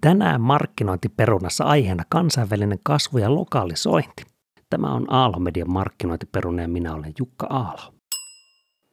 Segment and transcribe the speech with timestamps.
[0.00, 4.22] Tänään markkinointiperunassa aiheena kansainvälinen kasvu ja lokalisointi.
[4.70, 7.94] Tämä on Aalho-median markkinointiperuna ja minä olen Jukka Aalo.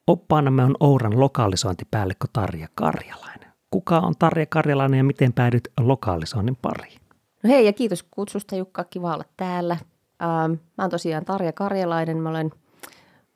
[0.08, 3.54] Oppaanamme on Ouran lokalisointipäällikkö Tarja Karjalainen.
[3.72, 7.02] Kuka on Tarja Karjalainen ja miten päädyt lokalisoinnin pariin?
[7.44, 9.78] No hei ja kiitos kutsusta Jukka, kiva olla täällä.
[10.22, 12.52] Ähm, mä oon tosiaan Tarja Karjalainen, mä olen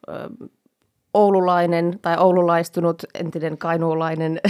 [0.10, 0.50] äh,
[1.14, 4.42] oululainen tai oululaistunut entinen kainuulainen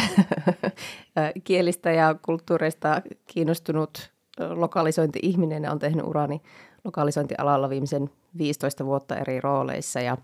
[1.43, 4.11] kielistä ja kulttuureista kiinnostunut
[4.49, 6.41] lokalisointi-ihminen ja on tehnyt urani
[6.83, 10.17] lokalisointialalla viimeisen 15 vuotta eri rooleissa ja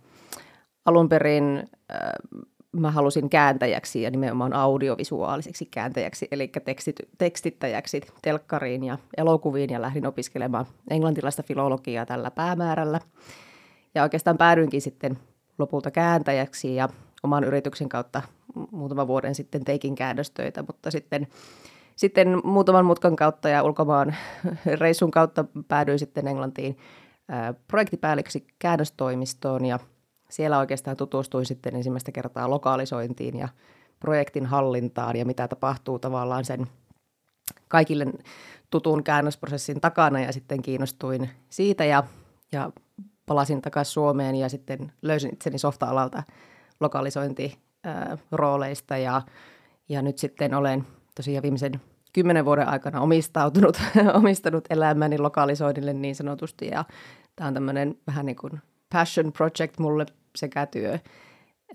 [0.86, 2.00] alun perin äh,
[2.72, 10.08] mä halusin kääntäjäksi ja nimenomaan audiovisuaaliseksi kääntäjäksi, eli tekstit, tekstittäjäksi telkkariin ja elokuviin ja lähdin
[10.08, 13.00] opiskelemaan englantilaista filologiaa tällä päämäärällä.
[13.96, 15.18] Ja oikeastaan päädyinkin sitten
[15.58, 16.90] lopulta kääntäjäksi ja
[17.24, 18.22] oman yrityksen kautta
[18.72, 21.28] muutaman vuoden sitten teikin käännöstöitä, mutta sitten,
[21.96, 24.16] sitten muutaman mutkan kautta ja ulkomaan
[24.80, 26.78] reissun kautta päädyin sitten Englantiin
[27.68, 29.80] projektipäälliköksi käännöstoimistoon ja
[30.30, 33.50] siellä oikeastaan tutustuin sitten ensimmäistä kertaa lokalisointiin ja
[34.00, 36.68] projektin hallintaan ja mitä tapahtuu tavallaan sen
[37.68, 38.06] kaikille
[38.70, 42.04] tutun käännösprosessin takana ja sitten kiinnostuin siitä ja,
[42.52, 42.72] ja
[43.28, 46.24] palasin takaisin Suomeen ja sitten löysin itseni softa-alalta
[46.80, 49.22] lokalisointirooleista ja,
[49.90, 51.82] ja nyt sitten olen tosiaan viimeisen
[52.14, 53.78] kymmenen vuoden aikana omistautunut,
[54.20, 56.86] omistanut elämäni lokalisoinnille niin sanotusti ja
[57.36, 58.62] tämä on tämmöinen vähän niin kuin
[58.94, 61.00] passion project mulle sekä työ.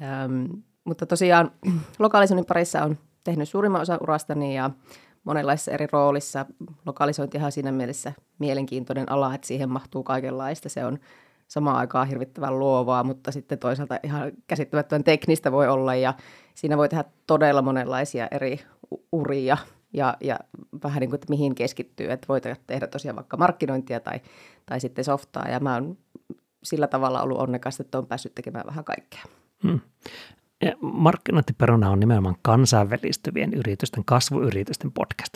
[0.02, 0.44] Ähm,
[0.84, 1.50] mutta tosiaan
[1.98, 4.70] lokalisoinnin parissa on tehnyt suurimman osa urastani ja
[5.24, 6.46] monenlaisissa eri roolissa.
[6.86, 10.68] Lokalisointihan siinä mielessä mielenkiintoinen ala, että siihen mahtuu kaikenlaista.
[10.68, 10.98] Se on
[11.52, 16.14] samaan aikaan hirvittävän luovaa, mutta sitten toisaalta ihan käsittämättömän teknistä voi olla ja
[16.54, 18.60] siinä voi tehdä todella monenlaisia eri
[19.12, 19.56] uria
[19.92, 20.38] ja, ja
[20.82, 24.20] vähän niin kuin, että mihin keskittyy, että voi tehdä tosiaan vaikka markkinointia tai,
[24.66, 25.96] tai sitten softaa ja mä oon
[26.62, 29.22] sillä tavalla ollut onnekas, että on päässyt tekemään vähän kaikkea.
[29.62, 29.80] Hmm.
[30.62, 35.32] Ja markkinointiperuna on nimenomaan kansainvälistyvien yritysten, kasvuyritysten podcast.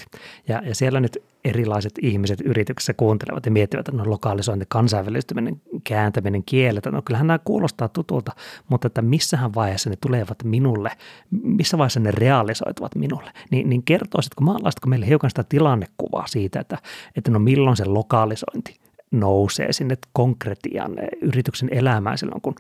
[0.49, 6.45] Ja, ja siellä nyt erilaiset ihmiset yrityksessä kuuntelevat ja miettivät, että no lokalisointi, kansainvälistyminen, kääntäminen,
[6.45, 8.33] kielet, no kyllähän nämä kuulostaa tutulta,
[8.69, 10.91] mutta että missähän vaiheessa ne tulevat minulle,
[11.31, 16.79] missä vaiheessa ne realisoituvat minulle, niin, niin kertoisitko, maalaisitko meille hiukan sitä tilannekuvaa siitä, että,
[17.17, 18.77] että no milloin se lokalisointi
[19.11, 20.93] nousee sinne konkretian
[21.23, 22.55] yrityksen elämään silloin, kun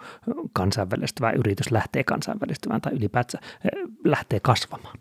[0.52, 3.70] kansainvälistyvä yritys lähtee kansainvälistymään tai ylipäätään eh,
[4.04, 4.98] lähtee kasvamaan?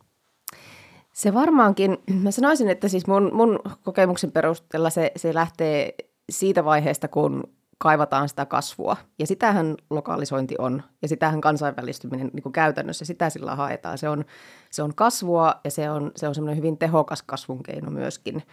[1.16, 5.96] Se varmaankin, mä sanoisin, että siis mun, mun kokemuksen perusteella se, se lähtee
[6.30, 7.44] siitä vaiheesta, kun
[7.78, 8.98] kaivataan sitä kasvua.
[9.20, 13.98] Ja sitähän lokalisointi on, ja sitähän kansainvälistyminen niin kuin käytännössä, sitä sillä haetaan.
[13.98, 14.26] Se on,
[14.72, 18.44] se on kasvua, ja se on, se on semmoinen hyvin tehokas kasvun keino myöskin.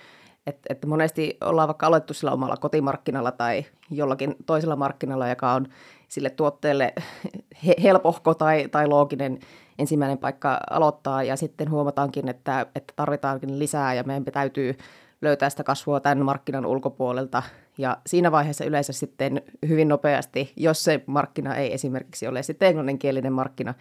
[0.47, 5.67] Että, että monesti ollaan vaikka aloittu sillä omalla kotimarkkinalla tai jollakin toisella markkinalla, joka on
[6.13, 6.93] sille tuotteelle
[7.67, 9.39] he, helpohko tai, tai looginen
[9.79, 11.23] ensimmäinen paikka aloittaa.
[11.23, 14.77] Ja sitten huomataankin, että, että tarvitaankin lisää ja meidän täytyy
[15.23, 17.43] löytää sitä kasvua tämän markkinan ulkopuolelta.
[17.79, 23.33] Ja siinä vaiheessa yleensä sitten hyvin nopeasti, jos se markkina ei esimerkiksi ole sitten englanninkielinen
[23.33, 23.75] markkina,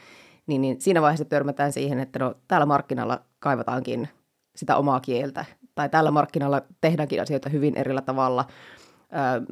[0.47, 4.09] niin, niin siinä vaiheessa törmätään siihen, että no, täällä markkinalla kaivataankin
[4.55, 5.45] sitä omaa kieltä.
[5.75, 8.45] Tai tällä markkinalla tehdäänkin asioita hyvin erillä tavalla,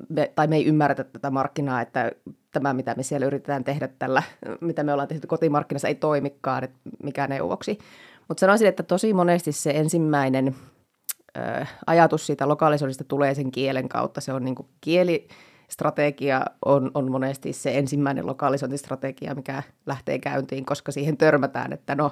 [0.09, 2.11] me, tai me ei ymmärretä tätä markkinaa, että
[2.51, 4.23] tämä, mitä me siellä yritetään tehdä tällä,
[4.61, 7.77] mitä me ollaan tehty kotimarkkinassa, ei toimikaan, että mikä neuvoksi.
[8.27, 10.55] Mutta sanoisin, että tosi monesti se ensimmäinen
[11.37, 14.21] ö, ajatus siitä lokalisoinnista tulee sen kielen kautta.
[14.21, 15.27] Se on niin kieli,
[15.69, 22.11] strategia on, on monesti se ensimmäinen lokalisointistrategia, mikä lähtee käyntiin, koska siihen törmätään, että no,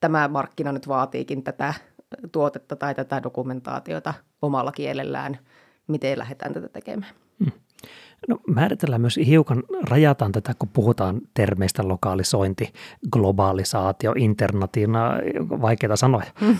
[0.00, 1.74] tämä markkina nyt vaatiikin tätä
[2.32, 5.38] tuotetta tai tätä dokumentaatiota omalla kielellään,
[5.88, 7.12] miten lähdetään tätä tekemään.
[7.44, 7.52] Hmm.
[8.28, 12.72] No, määritellään myös hiukan, rajataan tätä, kun puhutaan termeistä lokalisointi,
[13.12, 15.12] globalisaatio, internatina,
[15.60, 16.26] vaikeita sanoja.
[16.40, 16.46] Mm.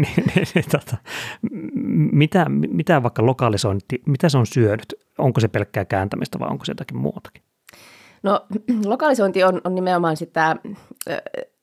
[0.00, 0.96] niin, niin, niin, tota,
[2.12, 4.94] mitä, mitä vaikka lokalisointi, mitä se on syönyt?
[5.18, 7.42] Onko se pelkkää kääntämistä vai onko se jotakin muutakin?
[8.22, 8.46] No
[8.84, 10.56] lokalisointi on, on nimenomaan sitä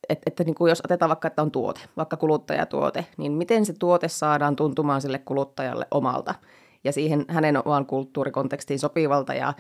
[0.10, 3.74] että, että niin kuin jos otetaan vaikka, että on tuote, vaikka kuluttajatuote, niin miten se
[3.74, 6.36] tuote saadaan tuntumaan sille kuluttajalle omalta
[6.84, 9.54] ja siihen hänen omaan kulttuurikontekstiin sopivalta ja,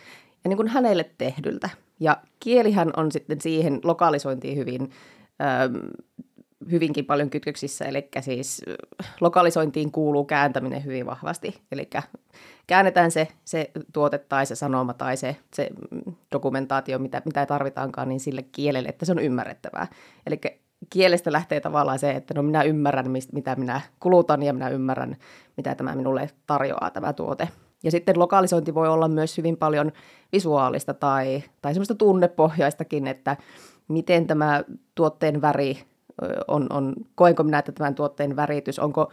[0.44, 1.70] ja niin kuin hänelle tehdyltä.
[2.00, 4.92] Ja kielihän on sitten siihen lokalisointiin hyvin,
[5.42, 5.76] ähm,
[6.72, 8.62] hyvinkin paljon kytköksissä, eli siis
[9.22, 11.62] lokalisointiin kuuluu kääntäminen hyvin vahvasti.
[11.72, 11.90] Eli
[12.68, 15.70] käännetään se, se tuote tai se sanoma tai se, se
[16.32, 19.88] dokumentaatio, mitä, mitä tarvitaankaan, niin sille kielelle, että se on ymmärrettävää.
[20.28, 20.40] Eli
[20.90, 25.16] kielestä lähtee tavallaan se, että no minä ymmärrän, mitä minä kulutan ja minä ymmärrän,
[25.58, 27.50] mitä tämä minulle tarjoaa tämä tuote.
[27.84, 29.92] Ja sitten lokalisointi voi olla myös hyvin paljon
[30.32, 33.38] visuaalista tai, tai semmoista tunnepohjaistakin, että
[33.88, 34.64] miten tämä
[34.96, 35.78] tuotteen väri
[36.48, 39.12] on, on koenko minä, että tämän tuotteen väritys, onko,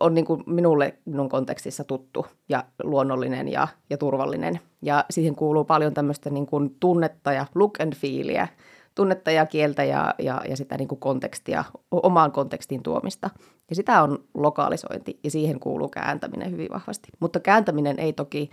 [0.00, 4.60] on niin kuin minulle minun kontekstissa tuttu ja luonnollinen ja, ja turvallinen.
[4.82, 8.48] Ja siihen kuuluu paljon tämmöistä niin kuin tunnetta ja look and feelia,
[8.96, 13.30] tunnetta ja kieltä ja, ja, ja sitä niin kuin kontekstia, omaan kontekstiin tuomista.
[13.70, 17.08] Ja sitä on lokalisointi ja siihen kuuluu kääntäminen hyvin vahvasti.
[17.20, 18.50] Mutta kääntäminen ei toki,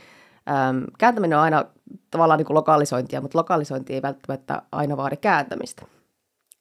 [0.50, 1.66] äm, kääntäminen on aina
[2.12, 5.86] tavallaan niin kuin lokalisointia, mutta lokalisointi ei välttämättä aina vaadi kääntämistä.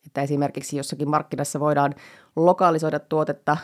[0.07, 1.95] Että esimerkiksi jossakin markkinassa voidaan
[2.37, 3.57] lokalisoida tuotetta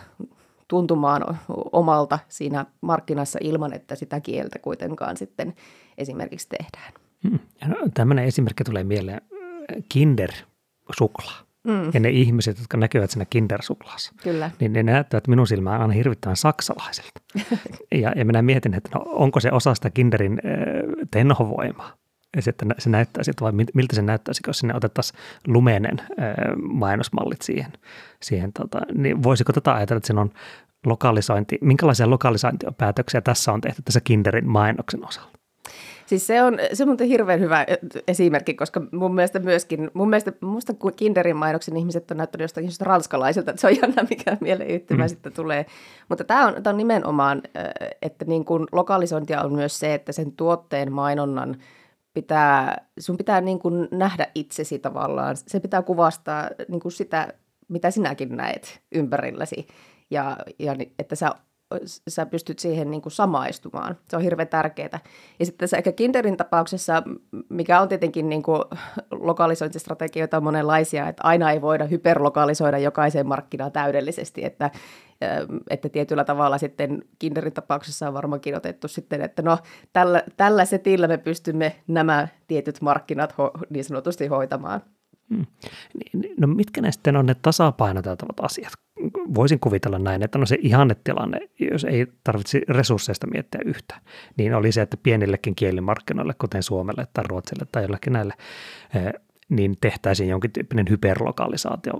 [0.69, 1.38] tuntumaan
[1.73, 5.55] omalta siinä markkinassa ilman, että sitä kieltä kuitenkaan sitten
[5.99, 6.93] esimerkiksi tehdään.
[7.29, 7.38] Hmm.
[7.67, 9.20] No, tämmöinen esimerkki tulee mieleen
[9.88, 11.49] Kinder-suklaa.
[11.65, 11.91] Mm.
[11.94, 14.50] Ja ne ihmiset, jotka näkyvät siinä Kinder-suklaassa, Kyllä.
[14.61, 17.20] niin ne näyttävät minun silmään aina hirvittävän saksalaiselta.
[18.03, 21.93] ja, ja minä mietin, että no, onko se osa sitä Kinderin äh, tenhovoimaa.
[22.37, 26.06] Ja sitten se näyttäisi, vai miltä se näyttäisi, jos sinne otettaisiin lumenen äh,
[26.56, 27.73] mainosmallit siihen.
[28.23, 30.31] siihen tota, niin voisiko tätä ajatella, että siinä on
[30.87, 35.38] lokalisointi, minkälaisia lokalisointipäätöksiä tässä on tehty tässä Kinderin mainoksen osalla?
[36.08, 37.66] Siis se on, se on hirveän hyvä
[38.08, 43.50] esimerkki, koska mun mielestä myöskin, mun mielestä musta Kinderin mainoksen ihmiset on näyttänyt jostakin ranskalaisilta,
[43.50, 45.08] että se on jännä, mikä mieleyhtymä mm.
[45.08, 45.66] sitten tulee.
[46.08, 47.43] Mutta tämä on, tämä on nimenomaan,
[48.02, 51.56] että niin kuin lokalisointia on myös se, että sen tuotteen mainonnan
[52.14, 55.37] pitää, sun pitää niin kuin nähdä itsesi tavallaan.
[55.37, 57.32] Se pitää kuvastaa niin kuin sitä,
[57.69, 59.66] mitä sinäkin näet ympärilläsi.
[60.10, 61.31] Ja, ja että sä
[62.09, 63.97] sä pystyt siihen niin kuin samaistumaan.
[64.09, 65.00] Se on hirveän tärkeää.
[65.38, 67.03] Ja sitten tässä ehkä Kinderin tapauksessa,
[67.49, 68.62] mikä on tietenkin niin kuin
[69.11, 74.70] lokalisointistrategioita on monenlaisia, että aina ei voida hyperlokalisoida jokaiseen markkinaan täydellisesti, että,
[75.70, 79.59] että tietyllä tavalla sitten Kinderin tapauksessa on varmaankin otettu sitten, että no
[79.93, 84.82] tällä, tällä setillä me pystymme nämä tietyt markkinat ho, niin sanotusti hoitamaan.
[85.31, 85.47] Hmm.
[86.37, 88.73] No mitkä ne sitten on ne tasapainoteltavat asiat?
[89.35, 91.41] Voisin kuvitella näin, että no se ihannetilanne,
[91.73, 94.01] jos ei tarvitse resursseista miettiä yhtä,
[94.37, 98.35] niin oli se, että pienillekin kielimarkkinoille, kuten Suomelle tai Ruotsille tai jollekin näille,
[98.95, 99.13] eh,
[99.49, 101.93] niin tehtäisiin jonkin tyyppinen hyperlokalisaatio.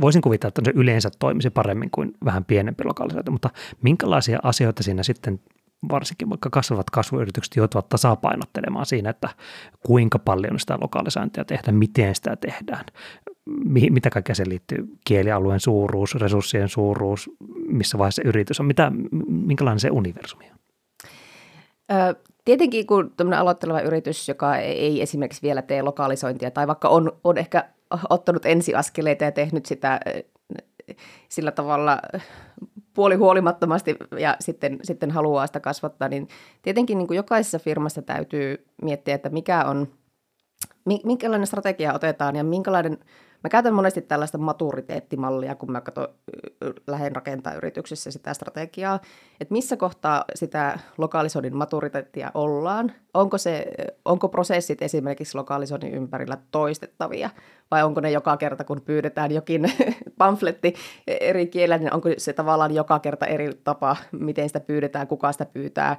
[0.00, 3.50] Voisin kuvitella, että se yleensä toimisi paremmin kuin vähän pienempi lokalisaatio, mutta
[3.82, 5.40] minkälaisia asioita siinä sitten
[5.90, 9.28] varsinkin vaikka kasvavat kasvuyritykset joutuvat tasapainottelemaan siinä, että
[9.86, 12.84] kuinka paljon sitä lokalisointia tehdään, miten sitä tehdään,
[13.90, 17.30] mitä kaikkea se liittyy, kielialueen suuruus, resurssien suuruus,
[17.68, 18.92] missä vaiheessa yritys on, mitä,
[19.28, 20.58] minkälainen se universumi on?
[22.44, 27.38] Tietenkin kun tämmöinen aloitteleva yritys, joka ei esimerkiksi vielä tee lokalisointia tai vaikka on, on
[27.38, 27.68] ehkä
[28.10, 30.00] ottanut ensiaskeleita ja tehnyt sitä
[31.28, 31.98] sillä tavalla
[32.94, 36.28] puoli huolimattomasti ja sitten, sitten haluaa sitä kasvattaa, niin
[36.62, 39.88] tietenkin niin kuin jokaisessa firmassa täytyy miettiä, että mikä on,
[41.04, 42.98] minkälainen strategia otetaan ja minkälainen
[43.44, 46.08] Mä käytän monesti tällaista maturiteettimallia, kun mä katson,
[46.86, 49.00] lähden rakentaa yrityksessä sitä strategiaa,
[49.40, 52.92] että missä kohtaa sitä lokalisoinnin maturiteettia ollaan.
[53.14, 53.66] Onko, se,
[54.04, 57.30] onko prosessit esimerkiksi lokalisoinnin ympärillä toistettavia
[57.70, 59.72] vai onko ne joka kerta, kun pyydetään jokin
[60.18, 60.74] pamfletti
[61.06, 65.46] eri kielellä, niin onko se tavallaan joka kerta eri tapa, miten sitä pyydetään, kuka sitä
[65.46, 65.96] pyytää,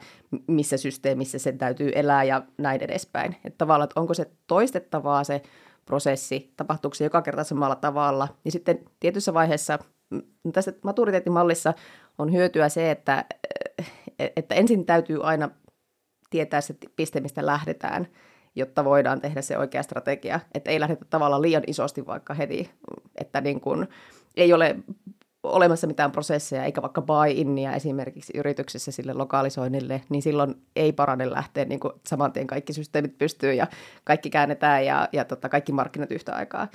[0.47, 3.35] missä systeemissä sen täytyy elää ja näin edespäin.
[3.45, 5.41] Että tavallaan, että onko se toistettavaa se
[5.85, 8.27] prosessi, tapahtuuko se joka kerta samalla tavalla.
[8.45, 9.79] Ja sitten tietyssä vaiheessa
[10.53, 11.73] tässä maturiteettimallissa
[12.17, 13.25] on hyötyä se, että,
[14.19, 15.49] että ensin täytyy aina
[16.29, 18.07] tietää se piste, mistä lähdetään,
[18.55, 20.39] jotta voidaan tehdä se oikea strategia.
[20.53, 22.71] Että ei lähdetä tavallaan liian isosti vaikka heti,
[23.15, 23.87] että niin kuin
[24.35, 24.75] ei ole
[25.51, 31.65] olemassa mitään prosesseja, eikä vaikka buy-innia esimerkiksi yrityksessä sille lokalisoinnille, niin silloin ei parane lähteä
[31.65, 33.67] niin kuin saman tien kaikki systeemit pystyy ja
[34.03, 36.67] kaikki käännetään ja, ja tota, kaikki markkinat yhtä aikaa.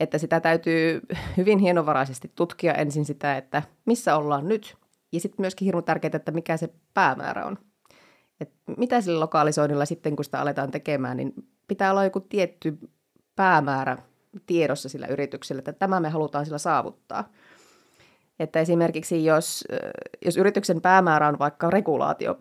[0.00, 1.00] Että sitä täytyy
[1.36, 4.76] hyvin hienovaraisesti tutkia ensin sitä, että missä ollaan nyt,
[5.12, 7.58] ja sitten myöskin hirmu tärkeää, että mikä se päämäärä on.
[8.40, 11.32] Et mitä sillä lokalisoinnilla sitten, kun sitä aletaan tekemään, niin
[11.68, 12.78] pitää olla joku tietty
[13.36, 13.98] päämäärä
[14.46, 17.28] tiedossa sillä yrityksellä, että tämä me halutaan sillä saavuttaa–
[18.38, 19.64] että esimerkiksi jos,
[20.24, 22.38] jos yrityksen päämäärä on vaikka regulaatio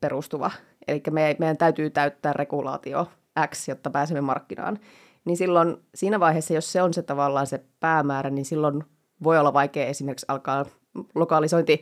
[0.00, 0.50] perustuva,
[0.88, 3.08] eli me, meidän täytyy täyttää regulaatio
[3.46, 4.78] X, jotta pääsemme markkinaan,
[5.24, 8.84] niin silloin siinä vaiheessa, jos se on se tavallaan se päämäärä, niin silloin
[9.22, 10.66] voi olla vaikea esimerkiksi alkaa
[11.14, 11.80] lokalisointi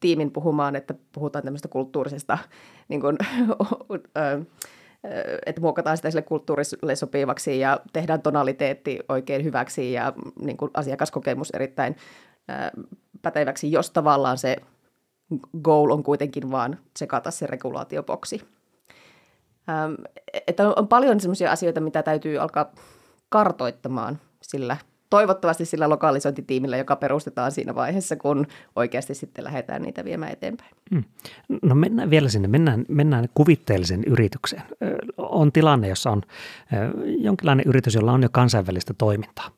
[0.00, 2.38] tiimin puhumaan, että puhutaan tämmöistä kulttuurisesta
[2.88, 3.18] niin kuin,
[5.46, 11.50] että muokataan sitä sille kulttuurille sopivaksi ja tehdään tonaliteetti oikein hyväksi ja niin kuin asiakaskokemus
[11.50, 11.96] erittäin
[13.22, 14.56] päteväksi, jos tavallaan se
[15.62, 18.42] goal on kuitenkin vaan tsekata se regulaatioboksi.
[20.46, 22.72] Että on paljon sellaisia asioita, mitä täytyy alkaa
[23.28, 24.76] kartoittamaan sillä
[25.14, 30.70] toivottavasti sillä lokalisointitiimillä, joka perustetaan siinä vaiheessa, kun oikeasti sitten lähdetään niitä viemään eteenpäin.
[30.94, 31.04] Hmm.
[31.62, 34.62] No mennään vielä sinne, mennään, mennään kuvitteellisen yritykseen.
[35.18, 36.22] On tilanne, jossa on
[37.18, 39.50] jonkinlainen yritys, jolla on jo kansainvälistä toimintaa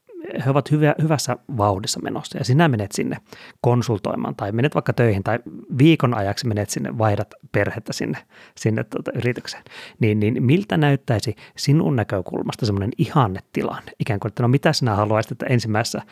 [0.45, 3.17] he ovat hyvä, hyvässä vauhdissa menossa ja sinä menet sinne
[3.61, 5.39] konsultoimaan tai menet vaikka töihin tai
[5.79, 8.19] viikon ajaksi menet sinne, vaihdat perhettä sinne,
[8.57, 9.63] sinne tuota yritykseen,
[10.01, 13.93] niin, niin miltä näyttäisi sinun näkökulmasta semmoinen ihannetilanne?
[14.01, 16.07] Ikään kuin, että no mitä sinä haluaisit, että ensimmäisessä äh,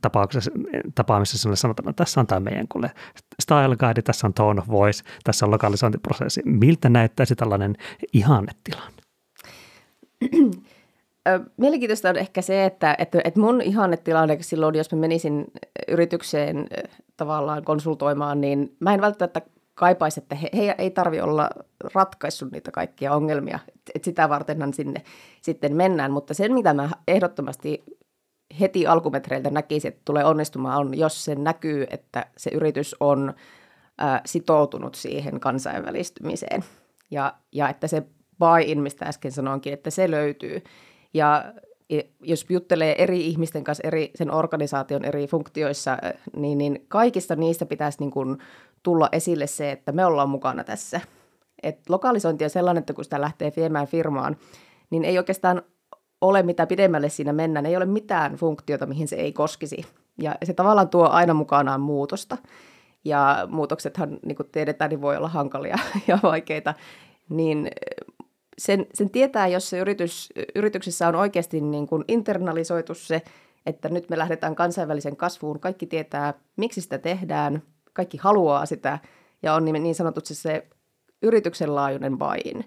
[0.00, 0.50] tapauksessa,
[0.94, 2.90] tapaamisessa sinulle sanotaan, että tässä on tämä meidän kuule
[3.42, 6.42] style guide, tässä on tone of voice, tässä on lokalisointiprosessi.
[6.44, 7.76] Miltä näyttäisi tällainen
[8.12, 9.02] ihannetilanne?
[11.56, 15.46] Mielenkiintoista on ehkä se, että, että, että mun ihannetilanne silloin, jos mä menisin
[15.88, 16.66] yritykseen
[17.16, 19.40] tavallaan konsultoimaan, niin mä en välttämättä
[19.74, 21.50] kaipaisi, että he, he ei tarvi olla
[21.94, 23.58] ratkaissut niitä kaikkia ongelmia.
[23.94, 25.02] Että sitä vartenhan sinne
[25.42, 26.12] sitten mennään.
[26.12, 27.84] Mutta sen, mitä mä ehdottomasti
[28.60, 33.34] heti alkumetreiltä näkisin, että tulee onnistumaan, on jos se näkyy, että se yritys on
[33.98, 36.64] ää, sitoutunut siihen kansainvälistymiseen.
[37.10, 38.02] Ja, ja että se
[38.38, 40.62] buy-in, mistä äsken sanoinkin, että se löytyy.
[41.14, 41.52] Ja
[42.20, 45.98] jos juttelee eri ihmisten kanssa eri, sen organisaation eri funktioissa,
[46.36, 48.38] niin, niin kaikista niistä pitäisi niin kuin
[48.82, 51.00] tulla esille se, että me ollaan mukana tässä.
[51.62, 54.36] Et lokalisointi on sellainen, että kun sitä lähtee viemään firmaan,
[54.90, 55.62] niin ei oikeastaan
[56.20, 57.66] ole mitä pidemmälle siinä mennään.
[57.66, 59.86] Ei ole mitään funktiota, mihin se ei koskisi.
[60.18, 62.36] Ja se tavallaan tuo aina mukanaan muutosta.
[63.04, 66.74] Ja muutoksethan, niin kuin tiedetään, niin voi olla hankalia ja vaikeita.
[67.28, 67.70] Niin
[68.58, 73.22] sen, sen tietää, jos se yritys, yrityksessä on oikeasti niin kuin internalisoitu se,
[73.66, 75.60] että nyt me lähdetään kansainvälisen kasvuun.
[75.60, 78.98] Kaikki tietää, miksi sitä tehdään, kaikki haluaa sitä
[79.42, 80.66] ja on niin, niin sanotusti se
[81.22, 82.64] yrityksen laajuinen buy-in.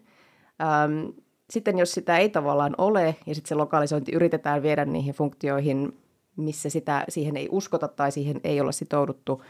[0.61, 1.09] Ähm,
[1.49, 5.97] sitten jos sitä ei tavallaan ole ja sitten se lokalisointi yritetään viedä niihin funktioihin,
[6.35, 9.43] missä sitä, siihen ei uskota tai siihen ei olla sitouduttu,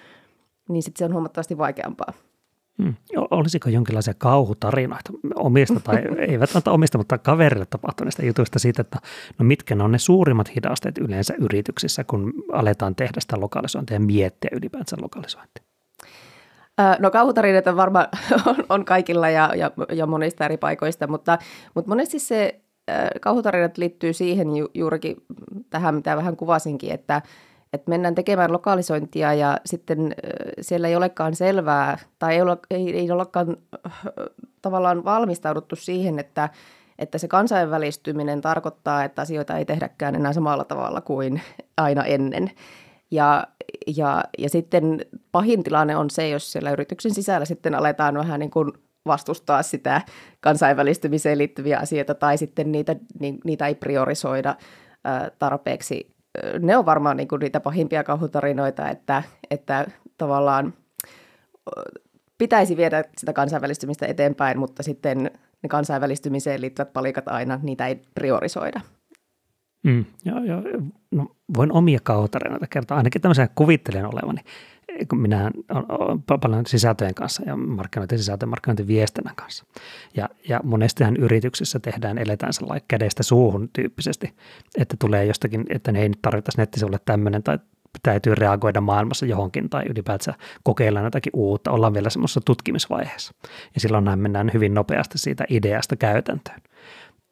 [0.70, 2.14] niin sitten se on huomattavasti vaikeampaa.
[2.84, 2.94] Hmm.
[3.32, 8.98] Olisiko jonkinlaisia kauhutarinoita omista tai eivät välttämättä omista, mutta kaverille tapahtuneista jutuista siitä, että
[9.40, 14.00] no mitkä ne on ne suurimmat hidasteet yleensä yrityksissä, kun aletaan tehdä sitä lokalisointia ja
[14.00, 15.64] miettiä ylipäänsä lokalisointia?
[17.00, 18.08] No kauhutarinoita varmaan
[18.46, 21.38] on, on kaikilla ja, ja, ja monista eri paikoista, mutta,
[21.76, 22.62] mutta monesti se
[23.22, 25.18] kauhutarinat liittyy siihen ju, juurikin
[25.70, 27.22] tähän, mitä vähän kuvasinkin, että,
[27.74, 30.16] että mennään tekemään lokalisointia ja sitten
[30.62, 33.58] siellä ei olekaan selvää tai ei, ole, ei, ei olekaan
[34.62, 36.50] tavallaan valmistauduttu siihen, että,
[37.00, 41.42] että se kansainvälistyminen tarkoittaa, että asioita ei tehdäkään enää samalla tavalla kuin
[41.78, 42.52] aina ennen.
[43.12, 43.48] Ja,
[43.98, 48.52] ja, ja sitten pahin tilanne on se, jos siellä yrityksen sisällä sitten aletaan vähän niin
[48.52, 48.72] kuin
[49.06, 50.02] vastustaa sitä
[50.40, 52.96] kansainvälistymiseen liittyviä asioita tai sitten niitä,
[53.44, 54.56] niitä ei priorisoida
[55.40, 56.19] tarpeeksi
[56.60, 60.74] ne on varmaan niin niitä pahimpia kauhutarinoita, että, että tavallaan
[62.38, 65.32] pitäisi viedä sitä kansainvälistymistä eteenpäin, mutta sitten
[65.64, 68.82] ne kansainvälistymiseen liittyvät palikat aina, niitä ei priorisoida.
[69.84, 70.62] Mm, joo, joo.
[71.12, 74.42] No, voin omia kauhutarinoita kertoa, ainakin tämmöisen kuvittelen olevani
[75.08, 75.52] kun minä
[75.90, 79.66] olen paljon sisältöjen kanssa ja markkinointi sisältöjen markkinointi viestinnän kanssa.
[80.16, 84.34] Ja, ja monestihan yrityksissä tehdään, eletään sellainen kädestä suuhun tyyppisesti,
[84.78, 87.60] että tulee jostakin, että ne ei nyt tarvittaisi nettisivulle tämmöinen tai
[88.04, 93.34] täytyy reagoida maailmassa johonkin tai ylipäätään kokeilla jotakin uutta, ollaan vielä semmoisessa tutkimisvaiheessa.
[93.76, 96.62] Ja silloinhan mennään hyvin nopeasti siitä ideasta käytäntöön.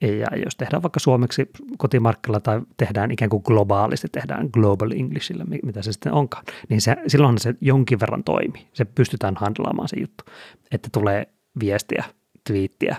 [0.01, 5.81] Ja jos tehdään vaikka suomeksi kotimarkkilla tai tehdään ikään kuin globaalisti, tehdään global Englishillä, mitä
[5.81, 8.67] se sitten onkaan, niin se, silloin se jonkin verran toimii.
[8.73, 10.23] Se pystytään handlaamaan se juttu,
[10.71, 11.27] että tulee
[11.59, 12.03] viestiä,
[12.47, 12.95] twiittiä,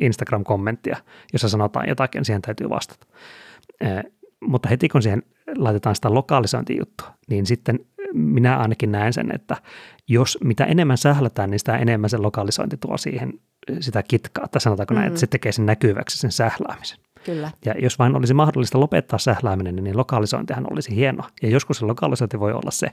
[0.00, 0.96] Instagram-kommenttia,
[1.32, 3.06] jossa sanotaan jotakin, niin siihen täytyy vastata.
[4.40, 5.22] Mutta heti kun siihen
[5.56, 7.80] laitetaan sitä lokalisointijuttua, niin sitten
[8.14, 9.56] minä ainakin näen sen, että
[10.08, 13.32] jos mitä enemmän sählätään, niin sitä enemmän se lokalisointi tuo siihen
[13.80, 14.98] sitä kitkaa, tai sanotaanko mm.
[14.98, 16.98] näin, että se tekee sen näkyväksi sen sähläämisen.
[17.24, 17.50] Kyllä.
[17.64, 21.28] Ja jos vain olisi mahdollista lopettaa sählääminen, niin lokalisointihan olisi hienoa.
[21.42, 22.86] Ja joskus se lokalisointi voi olla se,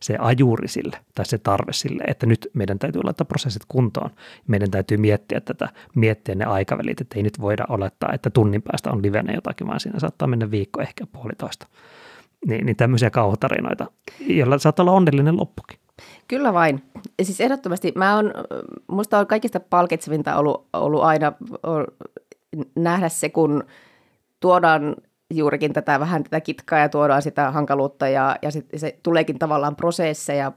[0.00, 4.10] se ajuri sille tai se tarve sille, että nyt meidän täytyy laittaa prosessit kuntoon.
[4.46, 8.90] Meidän täytyy miettiä tätä, miettiä ne aikavälit, että ei nyt voida olettaa, että tunnin päästä
[8.90, 11.66] on livenä jotakin, vaan siinä saattaa mennä viikko, ehkä puolitoista.
[12.46, 13.86] Niin, niin tämmöisiä kauhutarinoita,
[14.20, 15.78] joilla saattaa olla onnellinen loppukin.
[16.28, 16.82] Kyllä vain.
[17.22, 18.32] Siis ehdottomasti mä on,
[18.86, 21.32] musta on kaikista palkitsevinta ollut, ollut aina
[22.76, 23.64] nähdä se, kun
[24.40, 24.96] tuodaan
[25.34, 29.76] juurikin tätä vähän tätä kitkaa ja tuodaan sitä hankaluutta ja, ja sit se tuleekin tavallaan
[29.76, 30.52] prosesseja,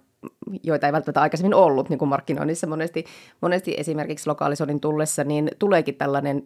[0.64, 3.06] joita ei välttämättä aikaisemmin ollut niin kuin markkinoinnissa monesti,
[3.42, 6.44] monesti esimerkiksi lokaalisoinnin tullessa, niin tuleekin tällainen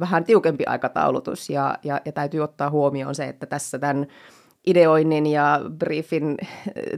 [0.00, 4.06] vähän tiukempi aikataulutus ja, ja, ja täytyy ottaa huomioon se, että tässä tämän
[4.66, 6.36] ideoinnin ja briefin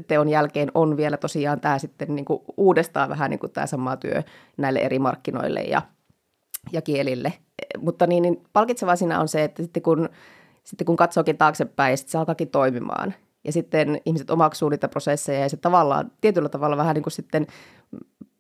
[0.07, 3.97] teon jälkeen on vielä tosiaan tämä sitten niin kuin uudestaan vähän niin kuin tämä sama
[3.97, 4.23] työ
[4.57, 5.83] näille eri markkinoille ja,
[6.73, 7.33] ja kielille.
[7.79, 10.09] Mutta niin, niin palkitsevaa siinä on se, että sitten kun,
[10.65, 13.15] sitten kun katsookin taaksepäin, sitten se alkaakin toimimaan.
[13.45, 17.47] Ja sitten ihmiset omaksuu niitä prosesseja ja se tavallaan tietyllä tavalla vähän niin kuin sitten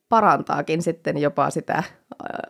[0.08, 1.82] parantaakin sitten jopa sitä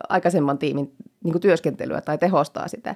[0.09, 2.95] aikaisemman tiimin niin kuin työskentelyä tai tehostaa sitä.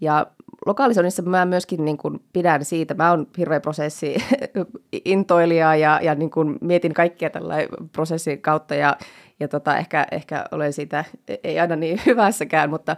[0.00, 0.26] Ja
[0.66, 4.16] lokaalisoinnissa mä myöskin niin kuin pidän siitä, mä oon hirveä prosessi
[5.04, 7.54] intoilija ja, ja niin kuin mietin kaikkia tällä
[7.92, 8.96] prosessin kautta ja,
[9.40, 11.04] ja tota, ehkä, ehkä olen siitä
[11.44, 12.96] ei aina niin hyvässäkään, mutta,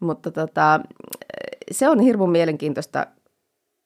[0.00, 0.80] mutta tota,
[1.70, 3.06] se on hirveän mielenkiintoista,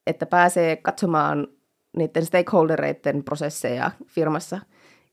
[0.07, 1.49] että pääsee katsomaan
[1.97, 4.59] niiden stakeholdereiden prosesseja firmassa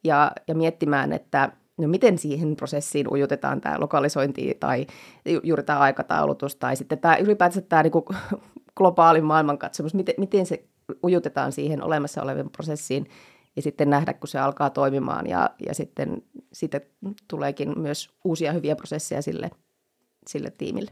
[0.03, 4.88] ja, ja miettimään, että– no miten siihen prosessiin ujutetaan tämä lokalisointi tai
[5.43, 7.93] juuri tämä aikataulutus tai sitten tämä ylipäätänsä tämä niin
[8.77, 10.63] globaali maailmankatsomus, miten, miten se
[11.03, 13.10] ujutetaan siihen olemassa olevien prosessiin
[13.55, 16.81] ja sitten nähdä, kun se alkaa toimimaan ja, ja sitten siitä
[17.27, 19.51] tuleekin myös uusia hyviä prosesseja sille,
[20.27, 20.91] sille tiimille.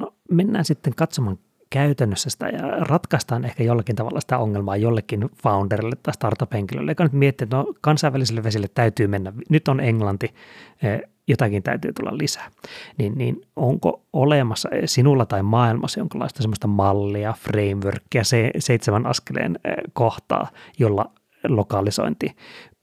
[0.00, 1.38] No, mennään sitten katsomaan
[1.70, 7.12] käytännössä sitä ja ratkaistaan ehkä jollakin tavalla sitä ongelmaa jollekin founderille tai startup-henkilölle, joka nyt
[7.12, 9.32] miettii, että no, kansainvälisille vesille täytyy mennä.
[9.48, 10.34] Nyt on Englanti,
[10.82, 12.50] eh, jotakin täytyy tulla lisää.
[12.98, 19.74] Niin, niin onko olemassa sinulla tai maailmassa jonkinlaista semmoista mallia, frameworkia, se, seitsemän askeleen eh,
[19.92, 20.48] kohtaa,
[20.78, 21.10] jolla
[21.48, 22.36] lokalisointi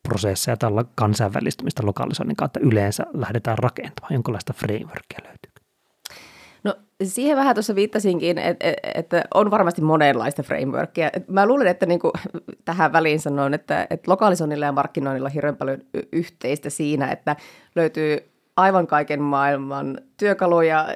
[0.07, 5.56] prosesseja tai kansainvälistymistä lokalisoinnin kautta yleensä lähdetään rakentamaan, jonkinlaista frameworkia löytyy?
[7.03, 11.09] Siihen vähän tuossa viittasinkin, että, että on varmasti monenlaista frameworkia.
[11.27, 12.11] Mä luulen, että niin kuin
[12.65, 15.79] tähän väliin sanoin, että, että lokalisoinnilla ja markkinoinnilla on hirveän paljon
[16.11, 17.35] yhteistä siinä, että
[17.75, 18.17] löytyy
[18.57, 20.87] aivan kaiken maailman työkaluja,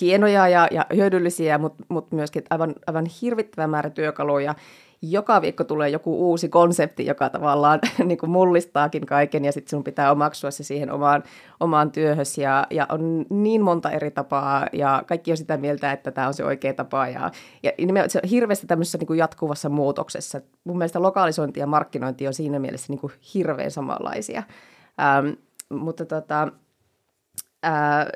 [0.00, 4.54] hienoja ja, ja hyödyllisiä, mutta, mutta myöskin aivan, aivan hirvittävä määrä työkaluja,
[5.02, 9.84] joka viikko tulee joku uusi konsepti, joka tavallaan niin kuin mullistaakin kaiken ja sitten sinun
[9.84, 11.22] pitää omaksua se siihen omaan,
[11.60, 16.10] omaan työhösi ja, ja on niin monta eri tapaa ja kaikki on sitä mieltä, että
[16.10, 17.30] tämä on se oikea tapa ja,
[17.62, 17.72] ja
[18.08, 20.40] se on hirveästi tämmöisessä niin kuin jatkuvassa muutoksessa.
[20.64, 24.42] Mun mielestä lokalisointi ja markkinointi on siinä mielessä niin kuin hirveän samanlaisia,
[25.00, 25.28] ähm,
[25.68, 26.48] mutta tota,
[27.66, 28.06] äh,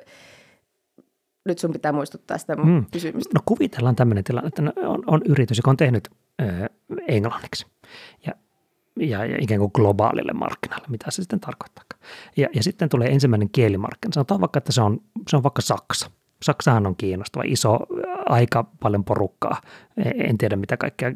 [1.44, 2.84] nyt sun pitää muistuttaa sitä mun mm.
[2.92, 3.30] kysymystä.
[3.34, 6.08] No kuvitellaan tämmöinen tilanne, että on, on yritys, joka on tehnyt
[7.08, 7.66] englanniksi
[8.26, 8.32] ja,
[9.00, 11.84] ja, ja ikään kuin globaalille markkinalle, mitä se sitten tarkoittaa.
[12.36, 14.12] Ja, ja sitten tulee ensimmäinen kielimarkkina.
[14.12, 16.10] Sanotaan vaikka, että se on, se on vaikka Saksa.
[16.42, 17.78] Saksahan on kiinnostava, iso,
[18.26, 19.60] aika paljon porukkaa.
[19.96, 21.12] E, en tiedä, mitä kaikkea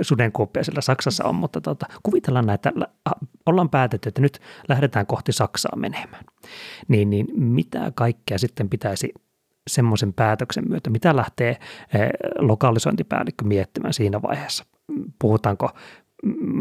[0.00, 2.72] sudenkuoppia siellä Saksassa on, mutta tota, kuvitellaan näitä,
[3.46, 6.24] ollaan päätetty, että nyt lähdetään kohti Saksaa menemään.
[6.88, 9.12] Niin, niin mitä kaikkea sitten pitäisi
[9.70, 14.64] semmoisen päätöksen myötä, mitä lähtee eh, lokalisointipäällikkö miettimään siinä vaiheessa?
[15.18, 15.70] Puhutaanko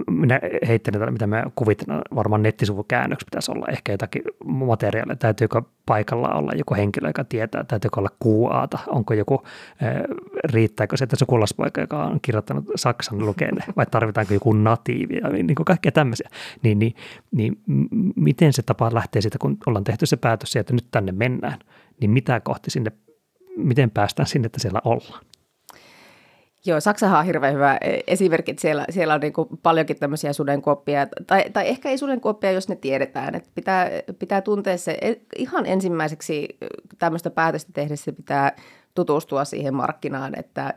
[0.10, 5.16] minä heittelen tätä, mitä mä kuvittelen, varmaan nettisivukäännöksi pitäisi olla ehkä jotakin materiaalia.
[5.16, 9.44] Täytyykö paikalla olla joku henkilö, joka tietää, täytyykö olla QAta, onko joku,
[10.44, 15.56] riittääkö se, että sukulaspoika, joka on kirjoittanut Saksan lukeen, vai tarvitaanko joku natiivi ja niin
[15.56, 16.30] kuin kaikkea tämmöisiä.
[16.63, 16.94] Niin, niin,
[17.32, 17.58] niin
[18.16, 21.60] miten se tapa lähtee siitä, kun ollaan tehty se päätös että nyt tänne mennään,
[22.01, 22.91] niin mitä kohti sinne,
[23.58, 25.25] miten päästään sinne, että siellä ollaan?
[26.65, 27.77] Joo, Saksahan on hirveän hyvä
[28.08, 32.75] esimerkki, siellä, siellä on niin paljonkin tämmöisiä sudenkuoppia, tai, tai ehkä ei sudenkuoppia, jos ne
[32.75, 36.58] tiedetään, että pitää, pitää tuntea se e, ihan ensimmäiseksi
[36.99, 38.56] tämmöistä päätöstä tehdessä pitää
[38.93, 40.73] tutustua siihen markkinaan, että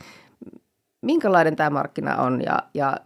[1.03, 2.97] minkälainen tämä markkina on ja, ja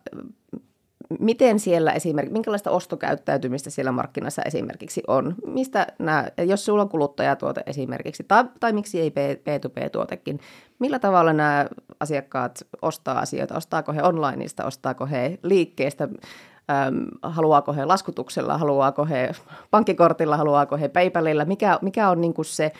[1.18, 7.62] miten siellä esimerkiksi, minkälaista ostokäyttäytymistä siellä markkinassa esimerkiksi on, mistä nämä, jos sulla on kuluttajatuote
[7.66, 10.40] esimerkiksi, tai, tai miksi ei B2B-tuotekin,
[10.78, 11.66] millä tavalla nämä
[12.00, 19.30] asiakkaat ostaa asioita, ostaako he onlineista, ostaako he liikkeestä, äm, haluaako he laskutuksella, haluaako he
[19.70, 22.72] pankkikortilla, haluaako he PayPalilla, mikä, mikä on niin se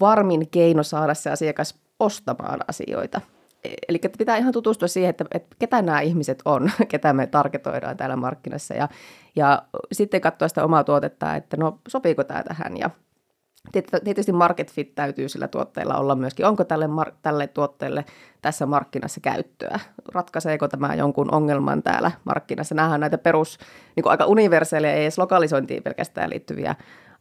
[0.00, 3.20] varmin keino saada se asiakas ostamaan asioita–
[3.88, 8.16] eli pitää ihan tutustua siihen, että, että ketä nämä ihmiset on, ketä me targetoidaan täällä
[8.16, 8.88] markkinassa ja,
[9.36, 12.90] ja sitten katsoa sitä omaa tuotetta, että no sopiiko tämä tähän ja
[14.04, 16.46] Tietysti market fit täytyy sillä tuotteella olla myöskin.
[16.46, 18.04] Onko tälle, mar- tälle tuotteelle
[18.42, 19.80] tässä markkinassa käyttöä?
[20.14, 22.74] Ratkaiseeko tämä jonkun ongelman täällä markkinassa?
[22.74, 23.58] Nähdään näitä perus,
[23.96, 26.74] niin aika universaaleja, ei edes lokalisointiin pelkästään liittyviä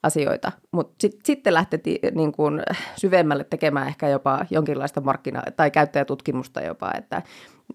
[0.05, 0.51] asioita.
[0.71, 2.61] Mutta sit, sitten lähti niin kuin
[2.97, 7.21] syvemmälle tekemään ehkä jopa jonkinlaista markkina- tai käyttäjätutkimusta jopa, että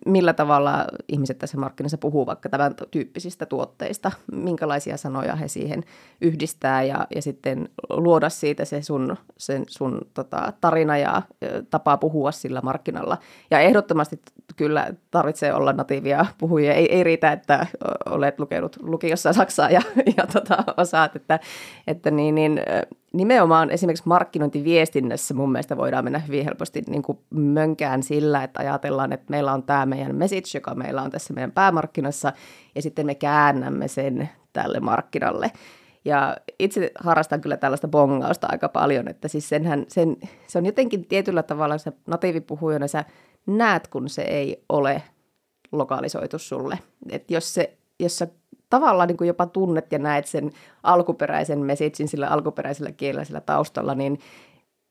[0.07, 5.85] millä tavalla ihmiset tässä markkinassa puhuu vaikka tämän tyyppisistä tuotteista, minkälaisia sanoja he siihen
[6.21, 11.23] yhdistää ja, ja sitten luoda siitä se sun, sen sun tota, tarina ja
[11.71, 13.19] tapa puhua sillä markkinalla.
[13.51, 14.21] Ja ehdottomasti
[14.57, 16.75] kyllä tarvitsee olla natiivia puhujia.
[16.75, 17.67] Ei, ei riitä, että
[18.07, 19.83] olet lukenut lukiossa Saksaa ja,
[20.17, 21.41] ja tota, osaat, että,
[21.87, 22.61] että niin, niin,
[23.13, 29.13] nimenomaan esimerkiksi markkinointiviestinnässä mun mielestä voidaan mennä hyvin helposti niin kuin mönkään sillä, että ajatellaan,
[29.13, 32.33] että meillä on tämä meidän message, joka meillä on tässä meidän päämarkkinassa,
[32.75, 35.53] ja sitten me käännämme sen tälle markkinalle.
[36.05, 41.05] Ja itse harrastan kyllä tällaista bongausta aika paljon, että siis senhän, sen, se on jotenkin
[41.05, 43.05] tietyllä tavalla se natiivipuhujana, sä
[43.47, 45.03] näet, kun se ei ole
[45.73, 46.79] lokalisoitu sulle.
[47.11, 48.29] Et jos, se, jos sä
[48.71, 50.51] tavallaan niin kuin jopa tunnet ja näet sen
[50.83, 54.19] alkuperäisen messagein sillä alkuperäisellä kielellä sillä taustalla, niin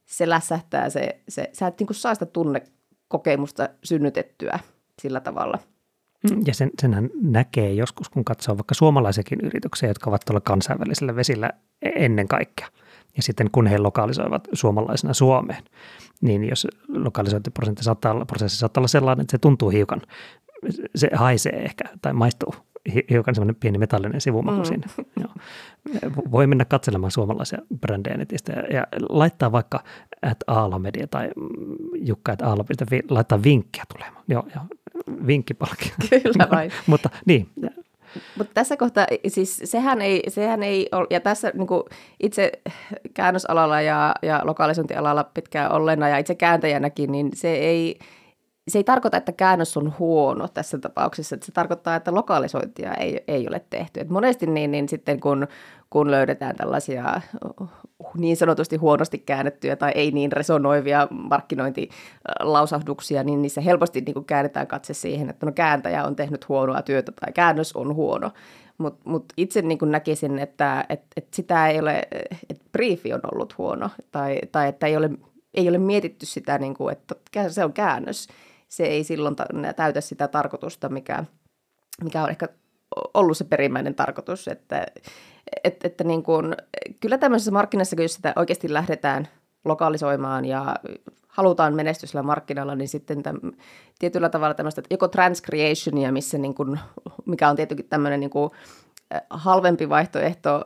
[0.05, 4.59] se lässähtää se, se sä et niin kuin saa sitä tunnekokemusta synnytettyä
[5.01, 5.59] sillä tavalla.
[6.31, 11.15] Mm, ja sen, senhän näkee joskus, kun katsoo vaikka suomalaisiakin yrityksiä, jotka ovat tuolla kansainvälisellä
[11.15, 11.49] vesillä
[11.81, 12.67] e-, ennen kaikkea.
[13.17, 15.63] Ja sitten kun he lokalisoivat suomalaisena Suomeen,
[16.21, 20.01] niin jos lokalisointiprosessi saattaa olla, prosessi saattaa olla sellainen, että se tuntuu hiukan,
[20.95, 22.53] se haisee ehkä tai maistuu
[23.09, 24.65] hiukan semmoinen pieni metallinen sivumaku mm.
[24.65, 24.87] siinä.
[25.21, 25.31] Joo.
[26.31, 29.83] Voi mennä katselemaan suomalaisia brändejä netistä ja, ja laittaa vaikka
[30.21, 31.29] at aalamedia tai
[31.95, 34.23] jukka at aala.fi, laittaa vinkkejä tulemaan.
[34.27, 34.63] Joo, joo
[35.27, 35.93] vinkkipalkki.
[36.09, 36.71] Kyllä vain.
[36.87, 37.49] Mutta niin,
[38.37, 41.67] mutta tässä kohtaa, siis sehän ei, sehän ei ole, ja tässä niin
[42.19, 42.51] itse
[43.13, 47.99] käännösalalla ja, ja lokalisointialalla pitkään olleena ja itse kääntäjänäkin, niin se ei,
[48.69, 53.23] se ei tarkoita, että käännös on huono tässä tapauksessa, että se tarkoittaa, että lokalisointia ei,
[53.27, 53.99] ei ole tehty.
[53.99, 55.47] Et monesti niin, niin sitten kun,
[55.89, 57.21] kun löydetään tällaisia
[58.17, 64.93] niin sanotusti huonosti käännettyjä tai ei niin resonoivia markkinointilausahduksia, niin niissä helposti niin käännetään katse
[64.93, 68.31] siihen, että no kääntäjä on tehnyt huonoa työtä tai käännös on huono.
[68.77, 72.07] Mutta mut itse niin kuin näkisin, että et, et sitä ei ole,
[72.49, 75.09] että briefi on ollut huono tai, tai että ei ole,
[75.53, 77.15] ei ole mietitty sitä, niin kuin, että
[77.49, 78.27] se on käännös
[78.69, 79.35] se ei silloin
[79.75, 81.23] täytä sitä tarkoitusta, mikä,
[82.03, 82.47] mikä on ehkä
[83.13, 84.85] ollut se perimmäinen tarkoitus, että,
[85.63, 86.55] että, että niin kuin,
[86.99, 89.27] kyllä tämmöisessä markkinassa, jos sitä oikeasti lähdetään
[89.65, 90.75] lokalisoimaan ja
[91.27, 93.39] halutaan menestysellä markkinalla, niin sitten täm,
[93.99, 96.79] tietyllä tavalla tämmöistä joko transcreationia, missä niin kuin,
[97.25, 98.51] mikä on tietenkin tämmöinen niin kuin,
[99.29, 100.61] halvempi vaihtoehto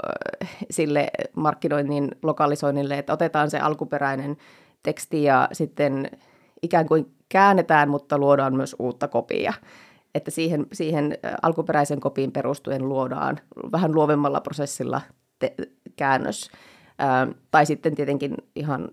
[0.72, 4.38] sille markkinoinnin lokalisoinnille, että otetaan se alkuperäinen
[4.84, 6.12] teksti ja sitten
[6.62, 9.54] ikään kuin käännetään, mutta luodaan myös uutta kopia.
[10.16, 13.40] Että siihen, siihen alkuperäisen kopiin perustuen luodaan
[13.72, 15.02] vähän luovemmalla prosessilla
[15.40, 15.56] te-
[15.96, 16.52] käännös.
[17.00, 18.90] Ää, tai sitten tietenkin ihan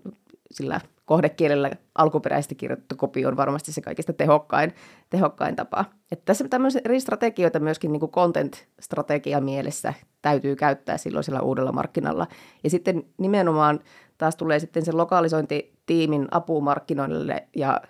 [0.51, 4.73] sillä kohdekielellä alkuperäisesti kirjoitettu kopio on varmasti se kaikista tehokkain,
[5.09, 5.85] tehokkain tapa.
[6.11, 12.27] Että tässä tämmöisiä eri strategioita myöskin niin content-strategia mielessä täytyy käyttää silloisella uudella markkinalla.
[12.63, 13.79] Ja sitten nimenomaan
[14.17, 17.81] taas tulee sitten se lokalisointitiimin apu markkinoille ja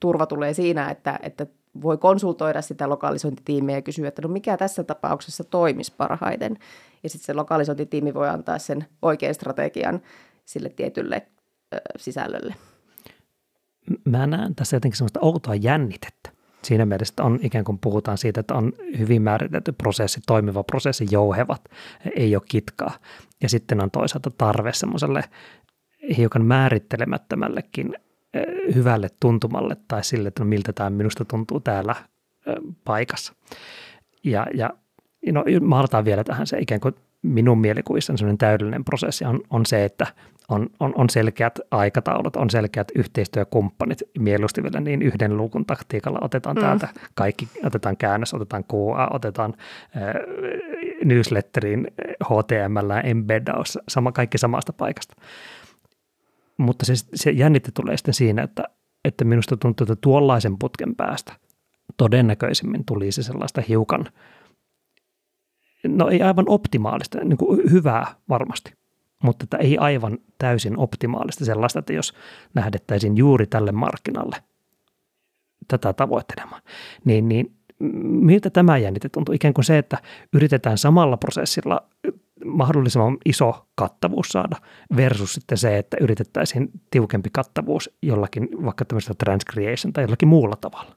[0.00, 1.46] turva tulee siinä, että, että
[1.82, 6.58] voi konsultoida sitä lokalisointitiimiä ja kysyä, että no mikä tässä tapauksessa toimisi parhaiten.
[7.02, 10.00] Ja sitten se lokalisointitiimi voi antaa sen oikean strategian
[10.44, 11.26] sille tietylle
[11.74, 12.54] ö, sisällölle.
[14.04, 16.30] Mä näen tässä jotenkin sellaista outoa jännitettä.
[16.62, 21.64] Siinä mielessä on ikään kuin puhutaan siitä, että on hyvin määritelty prosessi, toimiva prosessi, jouhevat,
[22.16, 22.98] ei ole kitkaa.
[23.42, 25.24] Ja sitten on toisaalta tarve semmoiselle
[26.16, 27.96] hiukan määrittelemättömällekin
[28.74, 31.94] hyvälle tuntumalle tai sille, että no miltä tämä minusta tuntuu täällä
[32.84, 33.34] paikassa.
[34.24, 34.70] Ja, ja
[35.32, 39.84] no, mahdotaan vielä tähän se ikään kuin minun mielikuvissa sellainen täydellinen prosessi on, on se,
[39.84, 40.06] että
[40.48, 46.56] on, on, on selkeät aikataulut, on selkeät yhteistyökumppanit, mieluusti vielä niin yhden luukun taktiikalla otetaan
[46.56, 46.60] mm.
[46.60, 49.54] täältä kaikki, otetaan käännös, otetaan QA, otetaan
[49.96, 50.02] äh,
[51.04, 51.86] newsletterin,
[52.24, 55.14] HTML, embeddaus, sama, kaikki samasta paikasta
[56.62, 58.64] mutta se, se jännite tulee sitten siinä, että,
[59.04, 61.32] että minusta tuntuu, että tuollaisen putken päästä
[61.96, 64.06] todennäköisemmin tulisi sellaista hiukan,
[65.88, 68.72] no ei aivan optimaalista, niin kuin hyvää varmasti,
[69.22, 72.14] mutta että ei aivan täysin optimaalista sellaista, että jos
[72.54, 74.36] lähdettäisiin juuri tälle markkinalle
[75.68, 76.62] tätä tavoittelemaan,
[77.04, 77.56] niin, niin
[78.02, 79.34] miltä tämä jännite tuntuu?
[79.34, 79.98] Ikään kuin se, että
[80.32, 81.88] yritetään samalla prosessilla
[82.44, 84.56] mahdollisimman iso kattavuus saada
[84.96, 90.96] versus sitten se, että yritettäisiin tiukempi kattavuus jollakin vaikka tämmöistä transcreation tai jollakin muulla tavalla.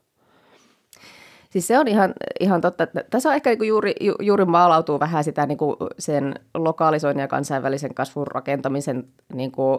[1.50, 2.86] Siis se on ihan, ihan totta.
[3.10, 7.28] Tässä on ehkä niin juuri, ju, juuri maalautuu vähän sitä niin kuin sen lokalisoinnin ja
[7.28, 9.04] kansainvälisen kasvun rakentamisen
[9.34, 9.78] niin kuin,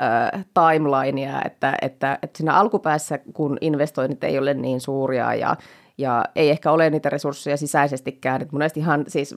[0.00, 5.56] äh, timelinea, että, että, että siinä alkupäässä, kun investoinnit ei ole niin suuria ja
[5.98, 8.42] ja ei ehkä ole niitä resursseja sisäisestikään.
[8.42, 9.34] Et monesti ihan siis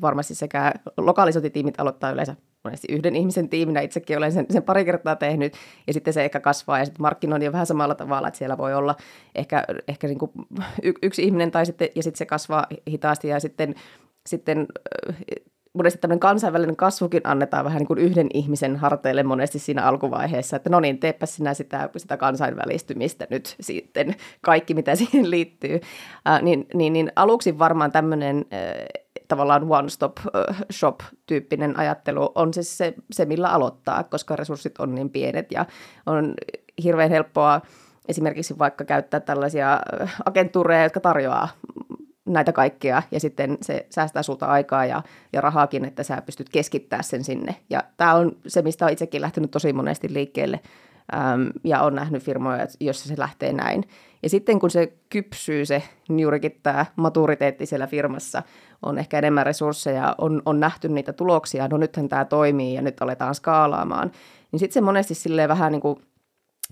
[0.00, 5.16] varmasti sekä lokalisointitiimit aloittaa yleensä monesti yhden ihmisen tiiminä, itsekin olen sen, sen pari kertaa
[5.16, 5.54] tehnyt,
[5.86, 8.74] ja sitten se ehkä kasvaa, ja sitten markkinointi on vähän samalla tavalla, että siellä voi
[8.74, 8.96] olla
[9.34, 10.30] ehkä, ehkä niin kuin
[11.02, 13.74] yksi ihminen, tai sitten, ja sitten se kasvaa hitaasti, ja sitten,
[14.26, 14.66] sitten
[15.72, 20.70] monesti tämmöinen kansainvälinen kasvukin annetaan vähän niin kuin yhden ihmisen harteille monesti siinä alkuvaiheessa, että
[20.70, 25.80] no niin, teepä sinä sitä, sitä kansainvälistymistä nyt sitten, kaikki mitä siihen liittyy.
[26.28, 28.60] Äh, niin, niin, niin aluksi varmaan tämmöinen äh,
[29.28, 30.18] tavallaan one-stop
[30.72, 35.66] shop-tyyppinen ajattelu on siis se, se, millä aloittaa, koska resurssit on niin pienet ja
[36.06, 36.34] on
[36.84, 37.60] hirveän helppoa
[38.08, 39.80] esimerkiksi vaikka käyttää tällaisia
[40.24, 41.48] agentuureja, jotka tarjoaa
[42.32, 47.04] näitä kaikkea ja sitten se säästää sulta aikaa ja, ja rahaakin, että sä pystyt keskittämään
[47.04, 47.56] sen sinne.
[47.70, 50.60] Ja tämä on se, mistä on itsekin lähtenyt tosi monesti liikkeelle
[51.14, 53.84] äm, ja on nähnyt firmoja, joissa se lähtee näin.
[54.22, 58.42] Ja sitten kun se kypsyy se, juurikin tämä maturiteetti siellä firmassa,
[58.82, 63.02] on ehkä enemmän resursseja, on, on nähty niitä tuloksia, no nythän tämä toimii ja nyt
[63.02, 64.10] aletaan skaalaamaan,
[64.52, 65.96] niin sitten se monesti silleen vähän niin kuin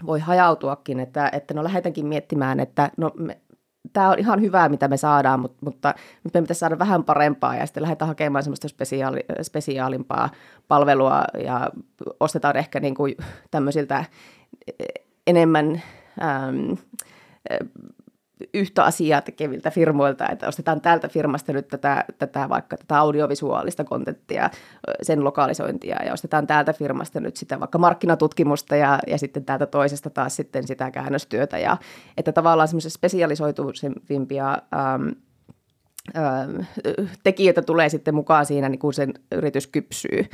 [0.06, 3.38] voi hajautuakin, että, että no lähdetäänkin miettimään, että no me,
[3.92, 7.56] tämä on ihan hyvää, mitä me saadaan, mutta, mutta nyt me pitäisi saada vähän parempaa
[7.56, 10.30] ja sitten lähdetään hakemaan semmoista spesiaali, spesiaalimpaa
[10.68, 11.70] palvelua ja
[12.20, 13.16] ostetaan ehkä niin kuin
[13.50, 14.04] tämmöisiltä
[15.26, 15.82] enemmän
[16.22, 16.76] äm,
[18.54, 24.50] yhtä asiaa tekeviltä firmoilta, että ostetaan tältä firmasta nyt tätä, tätä vaikka tätä audiovisuaalista kontenttia,
[25.02, 30.10] sen lokalisointia ja ostetaan täältä firmasta nyt sitä vaikka markkinatutkimusta ja, ja sitten täältä toisesta
[30.10, 31.76] taas sitten sitä käännöstyötä ja
[32.16, 35.08] että tavallaan semmoisia spesialisoituvimpia ähm,
[37.22, 40.24] tekijöitä tulee sitten mukaan siinä, niin kun sen yritys kypsyy.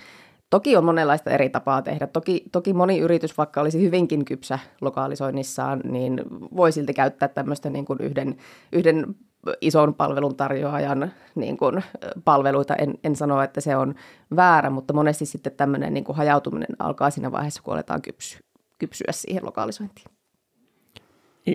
[0.55, 2.07] Toki on monenlaista eri tapaa tehdä.
[2.07, 6.21] Toki, toki moni yritys, vaikka olisi hyvinkin kypsä lokalisoinnissaan, niin
[6.57, 8.37] voi silti käyttää tämmöistä niin kuin yhden,
[8.73, 9.15] yhden
[9.61, 11.85] ison palveluntarjoajan niin kuin
[12.25, 12.75] palveluita.
[12.75, 13.95] En, en sano, että se on
[14.37, 18.41] väärä, mutta monesti sitten tämmöinen niin kuin hajautuminen alkaa siinä vaiheessa, kun aletaan kypsyä,
[18.79, 20.14] kypsyä siihen lokalisointiin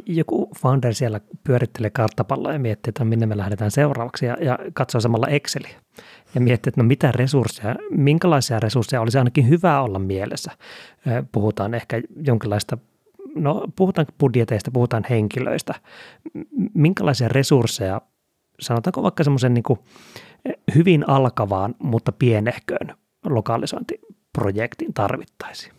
[0.05, 5.01] joku founder siellä pyörittelee karttapalloa ja miettii, että minne me lähdetään seuraavaksi ja, ja katsoo
[5.01, 5.81] samalla Exceliä
[6.35, 10.51] ja miettii, että no mitä resursseja, minkälaisia resursseja olisi ainakin hyvä olla mielessä.
[11.31, 12.77] Puhutaan ehkä jonkinlaista,
[13.35, 15.73] no puhutaan budjeteista, puhutaan henkilöistä.
[16.73, 18.01] Minkälaisia resursseja,
[18.59, 19.79] sanotaanko vaikka semmoisen niin
[20.75, 25.73] hyvin alkavaan, mutta pienehköön lokalisointiprojektiin tarvittaisiin?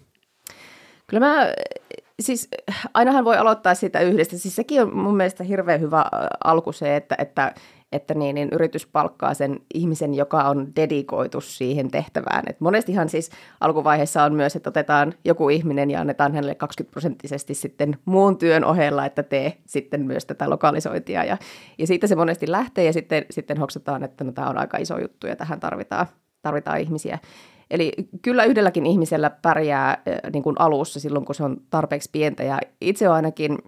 [1.06, 1.46] Kyllä mä
[2.20, 2.48] siis
[2.94, 4.38] ainahan voi aloittaa siitä yhdestä.
[4.38, 6.04] Siis sekin on mun mielestä hirveän hyvä
[6.44, 7.54] alku se, että, että,
[7.92, 12.44] että niin, niin yritys palkkaa sen ihmisen, joka on dedikoitu siihen tehtävään.
[12.46, 13.30] Et monestihan siis
[13.60, 18.64] alkuvaiheessa on myös, että otetaan joku ihminen ja annetaan hänelle 20 prosenttisesti sitten muun työn
[18.64, 21.24] ohella, että tee sitten myös tätä lokalisointia.
[21.24, 21.38] Ja,
[21.78, 24.98] ja siitä se monesti lähtee ja sitten, sitten hoksataan, että no, tämä on aika iso
[24.98, 26.06] juttu ja tähän tarvitaan,
[26.42, 27.18] tarvitaan ihmisiä.
[27.70, 30.02] Eli kyllä yhdelläkin ihmisellä pärjää
[30.32, 32.42] niin kuin alussa silloin, kun se on tarpeeksi pientä.
[32.42, 33.58] Ja itse olen ainakin,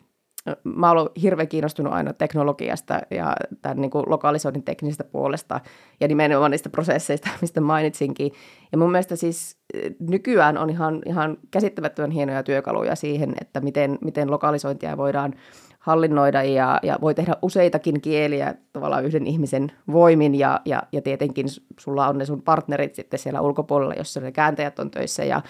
[0.65, 5.61] mä olen hirveän kiinnostunut aina teknologiasta ja tämän niin kuin lokalisoinnin teknisestä puolesta
[6.01, 8.33] ja nimenomaan niistä prosesseista, mistä mainitsinkin.
[8.73, 9.57] Ja mun mielestä siis
[10.01, 15.35] nykyään on ihan, ihan käsittämättömän hienoja työkaluja siihen, että miten, miten lokalisointia voidaan
[15.83, 20.35] hallinnoida ja, ja voi tehdä useitakin kieliä tavallaan yhden ihmisen voimin.
[20.35, 21.47] Ja, ja, ja tietenkin
[21.79, 25.43] sulla on ne sun partnerit sitten siellä ulkopuolella, jossa ne kääntäjät on töissä ja,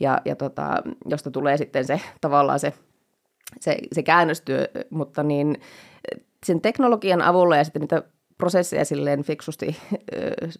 [0.00, 2.72] ja, ja tota, josta tulee sitten se tavallaan se,
[3.60, 5.60] se, se käännöstyö, mutta niin
[6.46, 8.02] sen teknologian avulla ja sitten niitä
[8.40, 9.76] prosesseja silleen fiksusti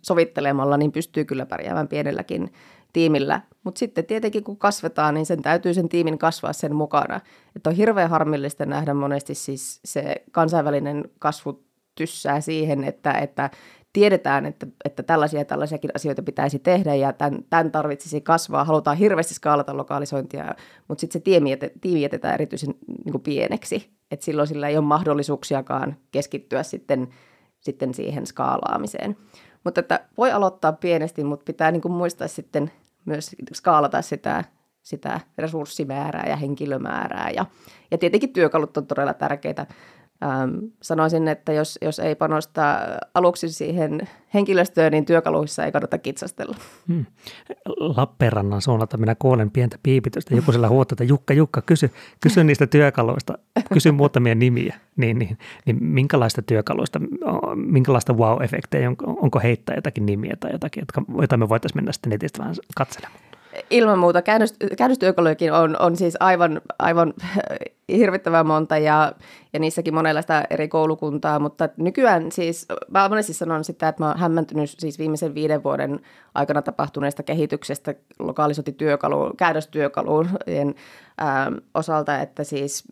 [0.03, 2.53] sovittelemalla, niin pystyy kyllä pärjäämään pienelläkin
[2.93, 3.41] tiimillä.
[3.65, 7.21] Mutta sitten tietenkin kun kasvetaan, niin sen täytyy sen tiimin kasvaa sen mukana.
[7.57, 11.65] Että on hirveän harmillista nähdä monesti siis se kansainvälinen kasvu
[11.95, 13.51] tyssää siihen, että, että
[13.93, 18.65] tiedetään, että, että tällaisia ja tällaisiakin asioita pitäisi tehdä ja tämän, tämän tarvitsisi kasvaa.
[18.65, 20.55] Halutaan hirveästi skaalata lokalisointia,
[20.89, 23.91] mutta sitten se tiimi, tiimi jätetään erityisen niin pieneksi.
[24.11, 27.09] että silloin sillä ei ole mahdollisuuksiakaan keskittyä sitten,
[27.61, 29.17] sitten siihen skaalaamiseen.
[29.65, 32.73] Mutta että voi aloittaa pienesti, mutta pitää niin kuin muistaa sitten
[33.05, 34.45] myös skaalata sitä,
[34.83, 37.31] sitä resurssimäärää ja henkilömäärää.
[37.31, 37.47] Ja,
[37.91, 39.67] ja tietenkin työkalut on todella tärkeitä.
[40.25, 42.79] Ähm, sanoisin, että jos, jos ei panosta
[43.15, 44.01] aluksi siihen
[44.35, 46.57] henkilöstöön, niin työkaluissa ei kannata kitsastella.
[46.89, 47.07] Hmm.
[47.79, 50.35] Lappeenrannan suunnalta minä kuulen pientä piipitystä.
[50.35, 53.39] Joku siellä huutaa, että Jukka, Jukka, kysy, kysy niistä työkaluista,
[53.73, 54.77] kysy muutamia nimiä.
[54.97, 57.01] Niin, niin, niin minkälaista työkaluista,
[57.55, 60.85] minkälaista wow-efektejä, onko, onko heittää jotakin nimiä tai jotakin,
[61.17, 63.30] joita me voitaisiin mennä sitten netistä vähän katselemaan?
[63.71, 64.23] Ilman muuta.
[64.23, 67.15] Käännös, käännöstyökalujakin on, on siis aivan, aivan
[67.97, 69.13] hirvittävän monta ja,
[69.53, 74.19] ja niissäkin monenlaista eri koulukuntaa, mutta nykyään siis, mä monesti sanon sitä, että mä oon
[74.19, 76.01] hämmentynyt siis viimeisen viiden vuoden
[76.35, 80.75] aikana tapahtuneesta kehityksestä lokalisointityökaluun, käännöstyökalujen
[81.19, 82.85] ää, osalta, että siis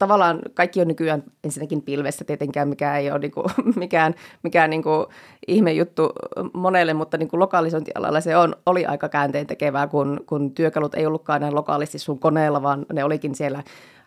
[0.00, 4.82] tavallaan kaikki on nykyään ensinnäkin pilvessä tietenkään, mikä ei ole niin kuin, mikään, mikään niin
[4.82, 5.06] kuin
[5.48, 6.12] ihme juttu
[6.52, 11.06] monelle, mutta niin kuin lokalisointialalla se on, oli aika käänteen tekevää, kun, kun työkalut ei
[11.06, 13.62] ollutkaan enää lokaalisti sun koneella, vaan ne olikin siellä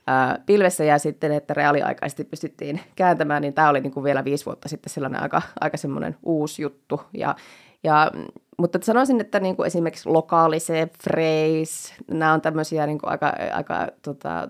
[0.07, 0.83] ää, pilvessä.
[0.83, 4.93] Ja sitten, että reaaliaikaisesti pystyttiin kääntämään, niin tämä oli niin kuin vielä viisi vuotta sitten
[4.93, 7.01] sellainen aika, aika semmoinen uusi juttu.
[7.13, 7.35] Ja,
[7.83, 8.11] ja
[8.57, 13.87] mutta sanoisin, että niin kuin esimerkiksi lokaalise, phrase, nämä on tämmöisiä niin kuin aika, aika
[14.01, 14.49] tota,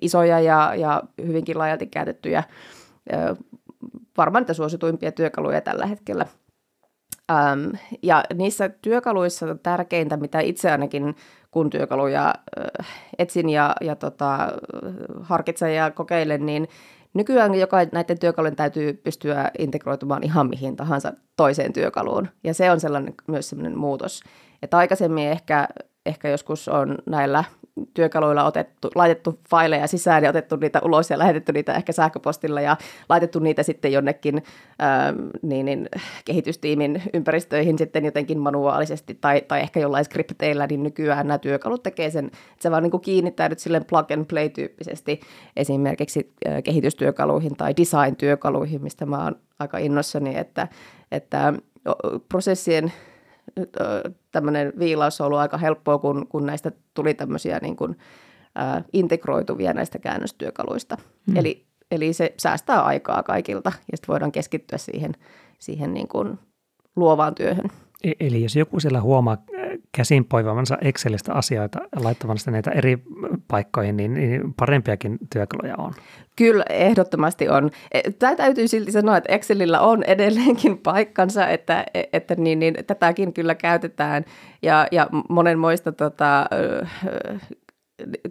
[0.00, 2.42] isoja ja, ja hyvinkin laajalti käytettyjä,
[4.16, 6.26] varmaan niitä suosituimpia työkaluja tällä hetkellä.
[7.30, 7.70] Ähm,
[8.02, 11.16] ja niissä työkaluissa tärkeintä, mitä itse ainakin
[11.50, 12.86] kun työkaluja äh,
[13.18, 14.38] etsin ja, ja tota,
[15.20, 16.68] harkitsen ja kokeilen, niin
[17.14, 22.28] Nykyään joka näiden työkalujen täytyy pystyä integroitumaan ihan mihin tahansa toiseen työkaluun.
[22.44, 24.22] Ja se on sellainen, myös sellainen muutos.
[24.62, 25.68] Että aikaisemmin ehkä,
[26.06, 27.44] ehkä joskus on näillä
[27.94, 32.76] työkaluilla otettu, laitettu faileja sisään ja otettu niitä ulos ja lähetetty niitä ehkä sähköpostilla ja
[33.08, 34.42] laitettu niitä sitten jonnekin
[34.78, 35.88] ää, niin, niin,
[36.24, 42.10] kehitystiimin ympäristöihin sitten jotenkin manuaalisesti tai, tai ehkä jollain skripteillä, niin nykyään nämä työkalut tekee
[42.10, 45.20] sen, että se vaan niin kiinnittää nyt silleen plug and play tyyppisesti
[45.56, 50.68] esimerkiksi ää, kehitystyökaluihin tai design-työkaluihin, mistä mä oon aika innossani, että,
[51.12, 51.52] että
[52.28, 52.92] prosessien
[54.32, 57.96] tämmöinen viilaus on ollut aika helppoa, kun, kun näistä tuli tämmöisiä niin kuin,
[58.54, 60.96] ää, integroituvia näistä käännöstyökaluista.
[61.26, 61.36] Mm.
[61.36, 65.14] Eli, eli se säästää aikaa kaikilta ja sitten voidaan keskittyä siihen,
[65.58, 66.38] siihen niin kuin
[66.96, 67.70] luovaan työhön.
[68.04, 69.44] E-, eli jos joku siellä huomaa
[69.96, 72.98] käsin poivamansa Excelistä asioita laittavansa näitä eri
[73.48, 75.92] paikkoihin, niin, niin parempiakin työkaluja on.
[76.36, 77.70] Kyllä, ehdottomasti on.
[77.92, 83.32] E, Tämä täytyy silti sanoa, että Excelillä on edelleenkin paikkansa, että, että niin, niin, tätäkin
[83.32, 84.24] kyllä käytetään
[84.62, 86.46] ja, ja monenmoista, tota,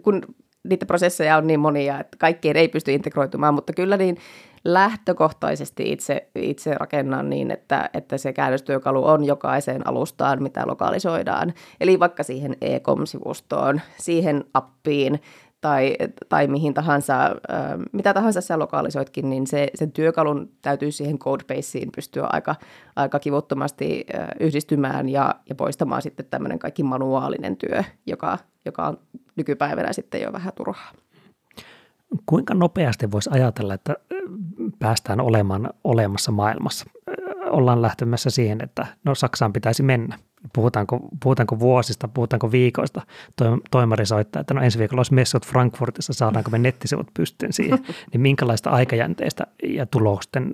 [0.02, 0.22] kun
[0.64, 4.16] niitä prosesseja on niin monia, että kaikkien ei pysty integroitumaan, mutta kyllä niin
[4.64, 11.52] lähtökohtaisesti itse, itse rakennan niin, että, että se käännöstyökalu on jokaiseen alustaan, mitä lokalisoidaan.
[11.80, 15.20] Eli vaikka siihen e-com-sivustoon, siihen appiin
[15.60, 15.96] tai,
[16.28, 17.14] tai mihin tahansa,
[17.92, 22.54] mitä tahansa sä lokalisoitkin, niin se, sen työkalun täytyy siihen codebaseen pystyä aika,
[22.96, 24.06] aika kivuttomasti
[24.40, 28.98] yhdistymään ja, ja poistamaan sitten tämmöinen kaikki manuaalinen työ, joka, joka on
[29.36, 30.92] nykypäivänä sitten jo vähän turhaa.
[32.26, 33.94] Kuinka nopeasti voisi ajatella, että
[34.78, 36.84] päästään olemaan olemassa maailmassa?
[37.50, 40.18] Ollaan lähtemässä siihen, että no Saksaan pitäisi mennä.
[40.52, 43.02] Puhutaanko, puhutaanko vuosista, puhutaanko viikoista?
[43.70, 47.78] Toimari soittaa, että no ensi viikolla olisi messut Frankfurtissa, saadaanko me nettisivut pystyyn siihen.
[48.12, 50.50] Niin minkälaista aikajänteistä ja tulosten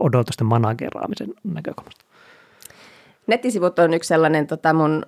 [0.00, 2.03] odotusten manageraamisen näkökulmasta?
[3.26, 5.02] Nettisivut on yksi sellainen, tota mun,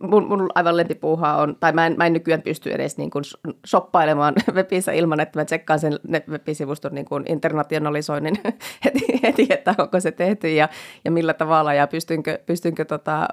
[0.00, 3.24] mun, mun aivan lempipuuhaa on, tai mä en, mä en nykyään pysty edes niin kuin
[3.66, 5.92] shoppailemaan webissä ilman, että mä tsekkaan sen
[6.30, 8.34] web-sivuston niin kuin internationalisoinnin
[8.84, 10.68] heti, heti, että onko se tehty ja,
[11.04, 13.28] ja millä tavalla ja pystynkö, pystynkö tota,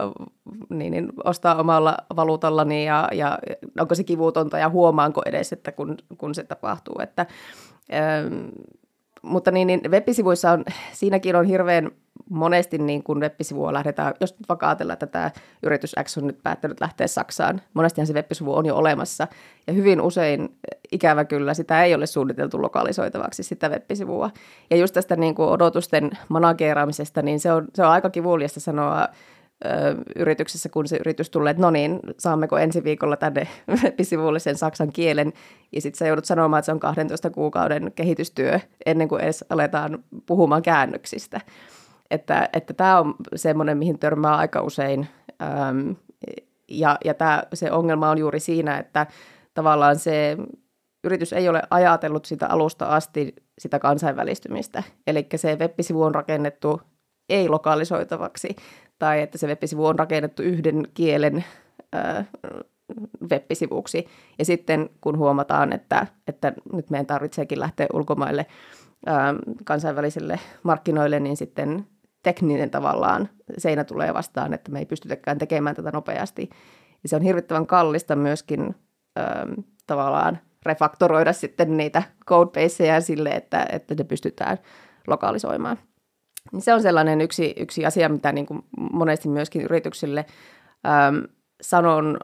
[0.69, 3.39] niin, niin, ostaa omalla valuutallani ja, ja
[3.79, 7.25] onko se kivutonta ja huomaanko edes, että kun, kun se tapahtuu, että
[7.93, 8.45] ähm,
[9.25, 11.91] mutta niin, niin web-sivuissa on, siinäkin on hirveän
[12.29, 15.31] monesti niin kun web-sivua lähdetään, jos nyt vaikka ajatellaan, että tämä
[15.63, 19.27] yritys X on nyt päättänyt lähteä Saksaan, monestihan se web-sivu on jo olemassa,
[19.67, 20.57] ja hyvin usein
[20.91, 24.29] ikävä kyllä sitä ei ole suunniteltu lokalisoitavaksi sitä web-sivua.
[24.69, 29.07] Ja just tästä niin kuin odotusten manageeraamisesta, niin se on, se on aika kivuliasta sanoa
[30.15, 33.47] yrityksessä, kun se yritys tulee, että no niin, saammeko ensi viikolla tänne
[33.83, 35.33] web-sivulle sen saksan kielen,
[35.71, 40.03] ja sitten sä joudut sanomaan, että se on 12 kuukauden kehitystyö ennen kuin edes aletaan
[40.25, 41.41] puhumaan käännöksistä.
[42.11, 45.07] Että, että tämä on semmoinen, mihin törmää aika usein.
[46.69, 49.07] Ja ja tää, se ongelma on juuri siinä, että
[49.53, 50.37] tavallaan se
[51.03, 54.83] yritys ei ole ajatellut sitä alusta asti sitä kansainvälistymistä.
[55.07, 56.81] Eli se web-sivu on rakennettu
[57.29, 58.55] ei-lokalisoitavaksi,
[58.99, 61.45] tai että se web-sivu on rakennettu yhden kielen
[63.31, 64.07] web-sivuksi.
[64.39, 68.45] Ja sitten kun huomataan, että, että nyt meidän tarvitseekin lähteä ulkomaille
[69.63, 71.85] kansainvälisille markkinoille, niin sitten
[72.23, 76.49] tekninen tavallaan seinä tulee vastaan, että me ei pystytäkään tekemään tätä nopeasti.
[77.03, 78.75] Ja se on hirvittävän kallista myöskin
[79.15, 79.47] ää,
[79.87, 84.57] tavallaan refaktoroida sitten niitä codebaseja sille, että, että ne pystytään
[85.07, 85.77] lokalisoimaan.
[86.51, 90.25] Niin se on sellainen yksi, yksi asia, mitä niin kuin monesti myöskin yrityksille
[90.85, 91.23] äm,
[91.61, 92.19] sanon,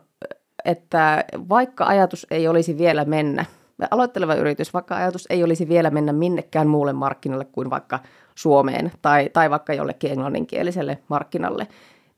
[0.66, 3.46] että vaikka ajatus ei olisi vielä mennä,
[3.92, 8.00] aloitteleva yritys, vaikka ajatus ei olisi vielä mennä minnekään muulle markkinalle kuin vaikka
[8.36, 11.68] Suomeen tai, tai vaikka jollekin englanninkieliselle markkinalle,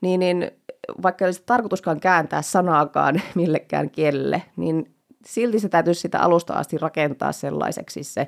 [0.01, 0.51] niin, niin
[1.03, 4.95] vaikka ei olisi tarkoituskaan kääntää sanaakaan millekään kielelle, niin
[5.25, 8.27] silti se täytyisi sitä alusta asti rakentaa sellaiseksi se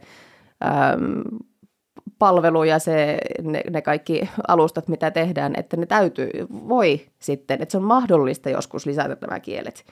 [0.64, 1.24] äm,
[2.20, 7.72] palvelu ja se, ne, ne kaikki alustat, mitä tehdään, että ne täytyy, voi sitten, että
[7.72, 9.86] se on mahdollista joskus lisätä nämä kielet.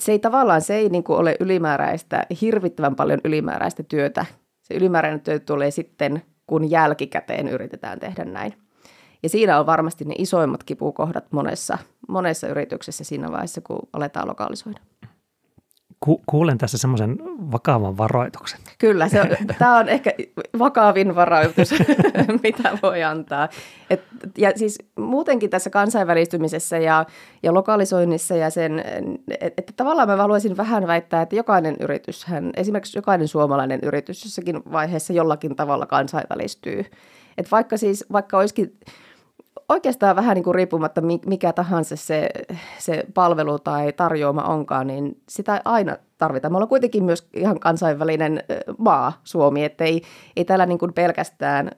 [0.00, 4.26] Se ei tavallaan, se ei niin ole ylimääräistä, hirvittävän paljon ylimääräistä työtä.
[4.62, 8.54] Se ylimääräinen työ tulee sitten, kun jälkikäteen yritetään tehdä näin.
[9.22, 11.78] Ja siinä on varmasti ne isoimmat kipukohdat monessa,
[12.08, 14.80] monessa yrityksessä siinä vaiheessa, kun aletaan lokalisoida
[16.04, 17.18] ku, kuulen tässä semmoisen
[17.52, 18.60] vakavan varoituksen.
[18.78, 19.28] Kyllä, se on,
[19.58, 20.12] tämä on ehkä
[20.58, 21.70] vakavin varoitus,
[22.42, 23.48] mitä voi antaa.
[23.90, 24.02] Et,
[24.38, 27.06] ja siis muutenkin tässä kansainvälistymisessä ja,
[27.42, 28.84] ja lokalisoinnissa ja sen,
[29.40, 32.26] että et, tavallaan mä haluaisin vähän väittää, että jokainen yritys,
[32.56, 36.84] esimerkiksi jokainen suomalainen yritys jossakin vaiheessa jollakin tavalla kansainvälistyy.
[37.38, 38.78] Et vaikka siis, vaikka olisikin
[39.68, 42.28] oikeastaan vähän niin kuin riippumatta mikä tahansa se,
[42.78, 46.52] se palvelu tai tarjoama onkaan, niin sitä aina tarvitaan.
[46.52, 48.42] Me ollaan kuitenkin myös ihan kansainvälinen
[48.78, 50.02] maa, Suomi, että ei,
[50.36, 51.70] ei täällä niin kuin pelkästään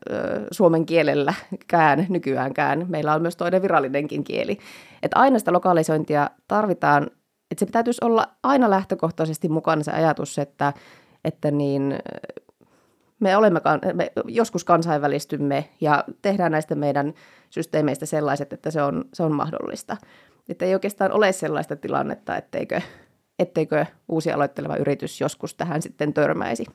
[0.50, 2.86] suomen kielelläkään nykyäänkään.
[2.88, 4.58] Meillä on myös toinen virallinenkin kieli.
[5.02, 7.10] Että aina sitä lokalisointia tarvitaan,
[7.50, 10.72] että se täytyisi olla aina lähtökohtaisesti mukana se ajatus, että,
[11.24, 11.98] että niin
[13.20, 13.60] me olemme,
[13.94, 17.14] me joskus kansainvälistymme ja tehdään näistä meidän
[17.50, 19.96] systeemeistä sellaiset, että se on, se on mahdollista.
[20.48, 22.80] Että ei oikeastaan ole sellaista tilannetta, etteikö,
[23.38, 26.66] etteikö uusi aloitteleva yritys joskus tähän sitten törmäisi.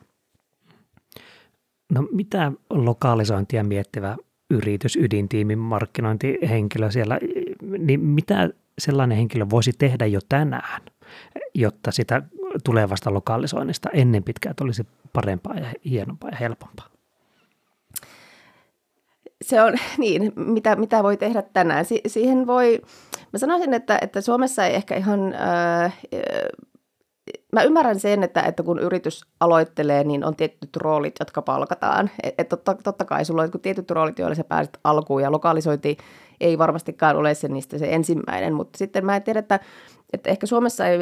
[1.92, 4.16] No mitä lokalisointia miettivä
[4.50, 7.18] yritys, ydintiimin markkinointihenkilö siellä,
[7.78, 10.82] niin mitä sellainen henkilö voisi tehdä jo tänään,
[11.54, 12.22] jotta sitä
[12.64, 16.86] tulevasta lokalisoinnista ennen pitkään olisi parempaa ja hienompaa ja helpompaa?
[19.42, 21.84] Se on niin, mitä, mitä voi tehdä tänään.
[21.84, 22.82] Si- siihen voi,
[23.32, 25.98] mä sanoisin, että, että Suomessa ei ehkä ihan, äh,
[27.52, 32.10] mä ymmärrän sen, että, että kun yritys aloittelee, niin on tietyt roolit, jotka palkataan.
[32.22, 35.96] Et, et totta, totta kai sulla on tietyt roolit, joilla sä pääset alkuun ja lokalisointi
[36.40, 39.60] ei varmastikaan ole se niistä se ensimmäinen, mutta sitten mä en tiedä, että
[40.12, 40.98] että ehkä Suomessa ei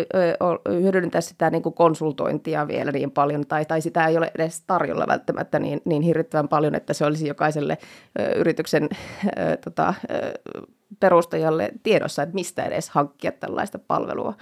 [0.83, 5.07] hyödynnetä sitä niin kuin konsultointia vielä niin paljon, tai, tai sitä ei ole edes tarjolla
[5.07, 7.79] välttämättä niin, niin hirvittävän paljon, että se olisi jokaiselle
[8.21, 8.89] ö, yrityksen
[9.25, 10.39] ö, tota, ö,
[11.01, 14.35] perustajalle tiedossa, että mistä edes hankkia tällaista palvelua.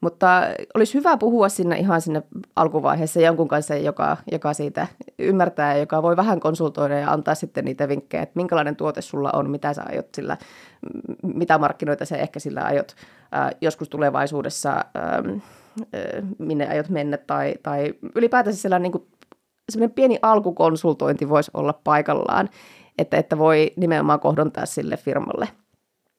[0.00, 0.42] Mutta
[0.74, 2.22] olisi hyvä puhua sinne ihan sinne
[2.56, 4.86] alkuvaiheessa jonkun kanssa, joka, joka siitä
[5.18, 9.30] ymmärtää ja joka voi vähän konsultoida ja antaa sitten niitä vinkkejä, että minkälainen tuote sulla
[9.32, 10.36] on, mitä sä aiot sillä,
[11.22, 12.96] mitä markkinoita sä ehkä sillä aiot
[13.36, 15.38] äh, joskus tulevaisuudessa, ähm,
[15.80, 19.02] äh, minne aiot mennä tai, tai ylipäätänsä sellainen, niin
[19.78, 22.48] kuin, pieni alkukonsultointi voisi olla paikallaan,
[22.98, 25.48] että, että voi nimenomaan kohdontaa sille firmalle–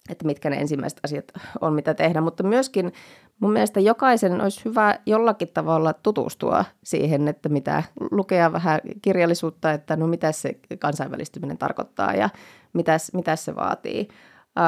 [0.10, 1.26] että mitkä ne ensimmäiset asiat
[1.62, 2.22] on, mitä tehdä.
[2.22, 2.94] Mutta myöskin
[3.40, 9.96] mun mielestä jokaisen olisi hyvä jollakin tavalla tutustua siihen, että mitä lukea vähän kirjallisuutta, että
[9.96, 12.30] no mitä se kansainvälistyminen tarkoittaa ja
[12.74, 14.08] mitä, mitä se vaatii.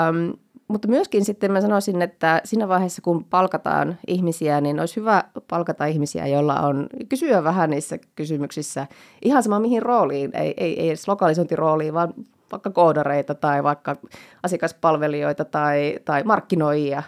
[0.10, 0.34] Um,
[0.68, 5.86] mutta myöskin sitten mä sanoisin, että siinä vaiheessa kun palkataan ihmisiä, niin olisi hyvä palkata
[5.86, 8.88] ihmisiä, joilla on kysyä vähän niissä kysymyksissä
[9.22, 12.14] ihan sama mihin rooliin, ei, ei, ei edes lokalisointirooliin, vaan
[12.52, 13.96] vaikka koodareita tai vaikka
[14.44, 17.04] asiakaspalvelijoita tai, tai markkinoijia,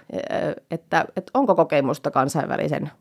[0.71, 2.91] että, että onko kokemusta kansainvälisen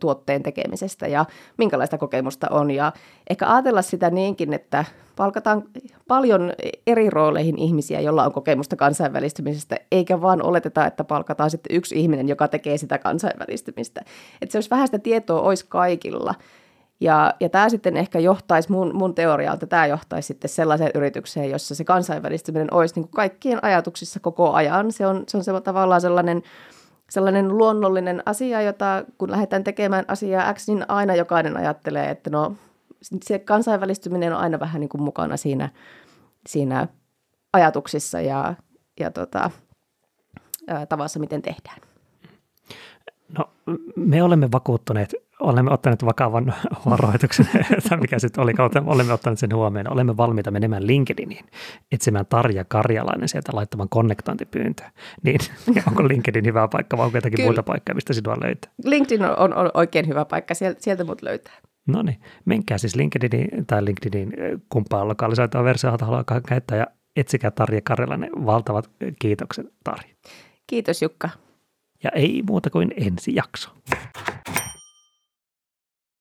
[0.00, 1.24] tuotteen tekemisestä ja
[1.56, 2.70] minkälaista kokemusta on.
[2.70, 2.92] Ja
[3.30, 4.84] ehkä ajatella sitä niinkin, että
[5.16, 5.62] palkataan
[6.08, 6.52] paljon
[6.86, 12.28] eri rooleihin ihmisiä, joilla on kokemusta kansainvälistymisestä, eikä vaan oleteta, että palkataan sitten yksi ihminen,
[12.28, 14.00] joka tekee sitä kansainvälistymistä.
[14.42, 16.34] Että se olisi vähän sitä tietoa olisi kaikilla.
[17.00, 21.74] Ja, ja tämä sitten ehkä johtaisi mun, mun teorialta, tämä johtaisi sitten sellaiseen yritykseen, jossa
[21.74, 24.92] se kansainvälistyminen olisi niin kuin kaikkien ajatuksissa koko ajan.
[24.92, 26.42] Se on, se on se, tavallaan sellainen,
[27.10, 32.56] sellainen luonnollinen asia, jota kun lähdetään tekemään asiaa X, niin aina jokainen ajattelee, että no
[33.24, 35.68] se kansainvälistyminen on aina vähän niin kuin mukana siinä,
[36.46, 36.88] siinä
[37.52, 38.54] ajatuksissa ja,
[39.00, 39.50] ja tota,
[40.88, 41.78] tavassa, miten tehdään.
[43.38, 43.50] No
[43.96, 46.54] me olemme vakuuttuneet, olemme ottaneet vakavan
[46.90, 47.48] varoituksen,
[47.88, 48.52] tai mikä sitten oli,
[48.86, 49.92] olemme ottaneet sen huomioon.
[49.92, 51.44] Olemme valmiita menemään LinkedIniin
[51.92, 54.90] etsimään Tarja Karjalainen sieltä laittamaan konnektointipyyntöä.
[55.22, 55.40] Niin
[55.88, 57.46] onko LinkedIn hyvä paikka vai onko jotakin Kyllä.
[57.46, 58.72] muuta paikkaa, mistä sinua löytää?
[58.84, 61.54] LinkedIn on, on, on oikein hyvä paikka, sieltä, sieltä mut löytää.
[61.88, 64.32] No niin, menkää siis LinkedInin tai LinkedInin
[64.68, 66.86] kumpaan lokalisoitua versiota haluaa käyttää ja
[67.16, 68.30] etsikää Tarja Karjalainen.
[68.46, 70.14] Valtavat kiitokset Tarja.
[70.66, 71.28] Kiitos Jukka.
[72.04, 73.70] Ja ei muuta kuin ensi jakso.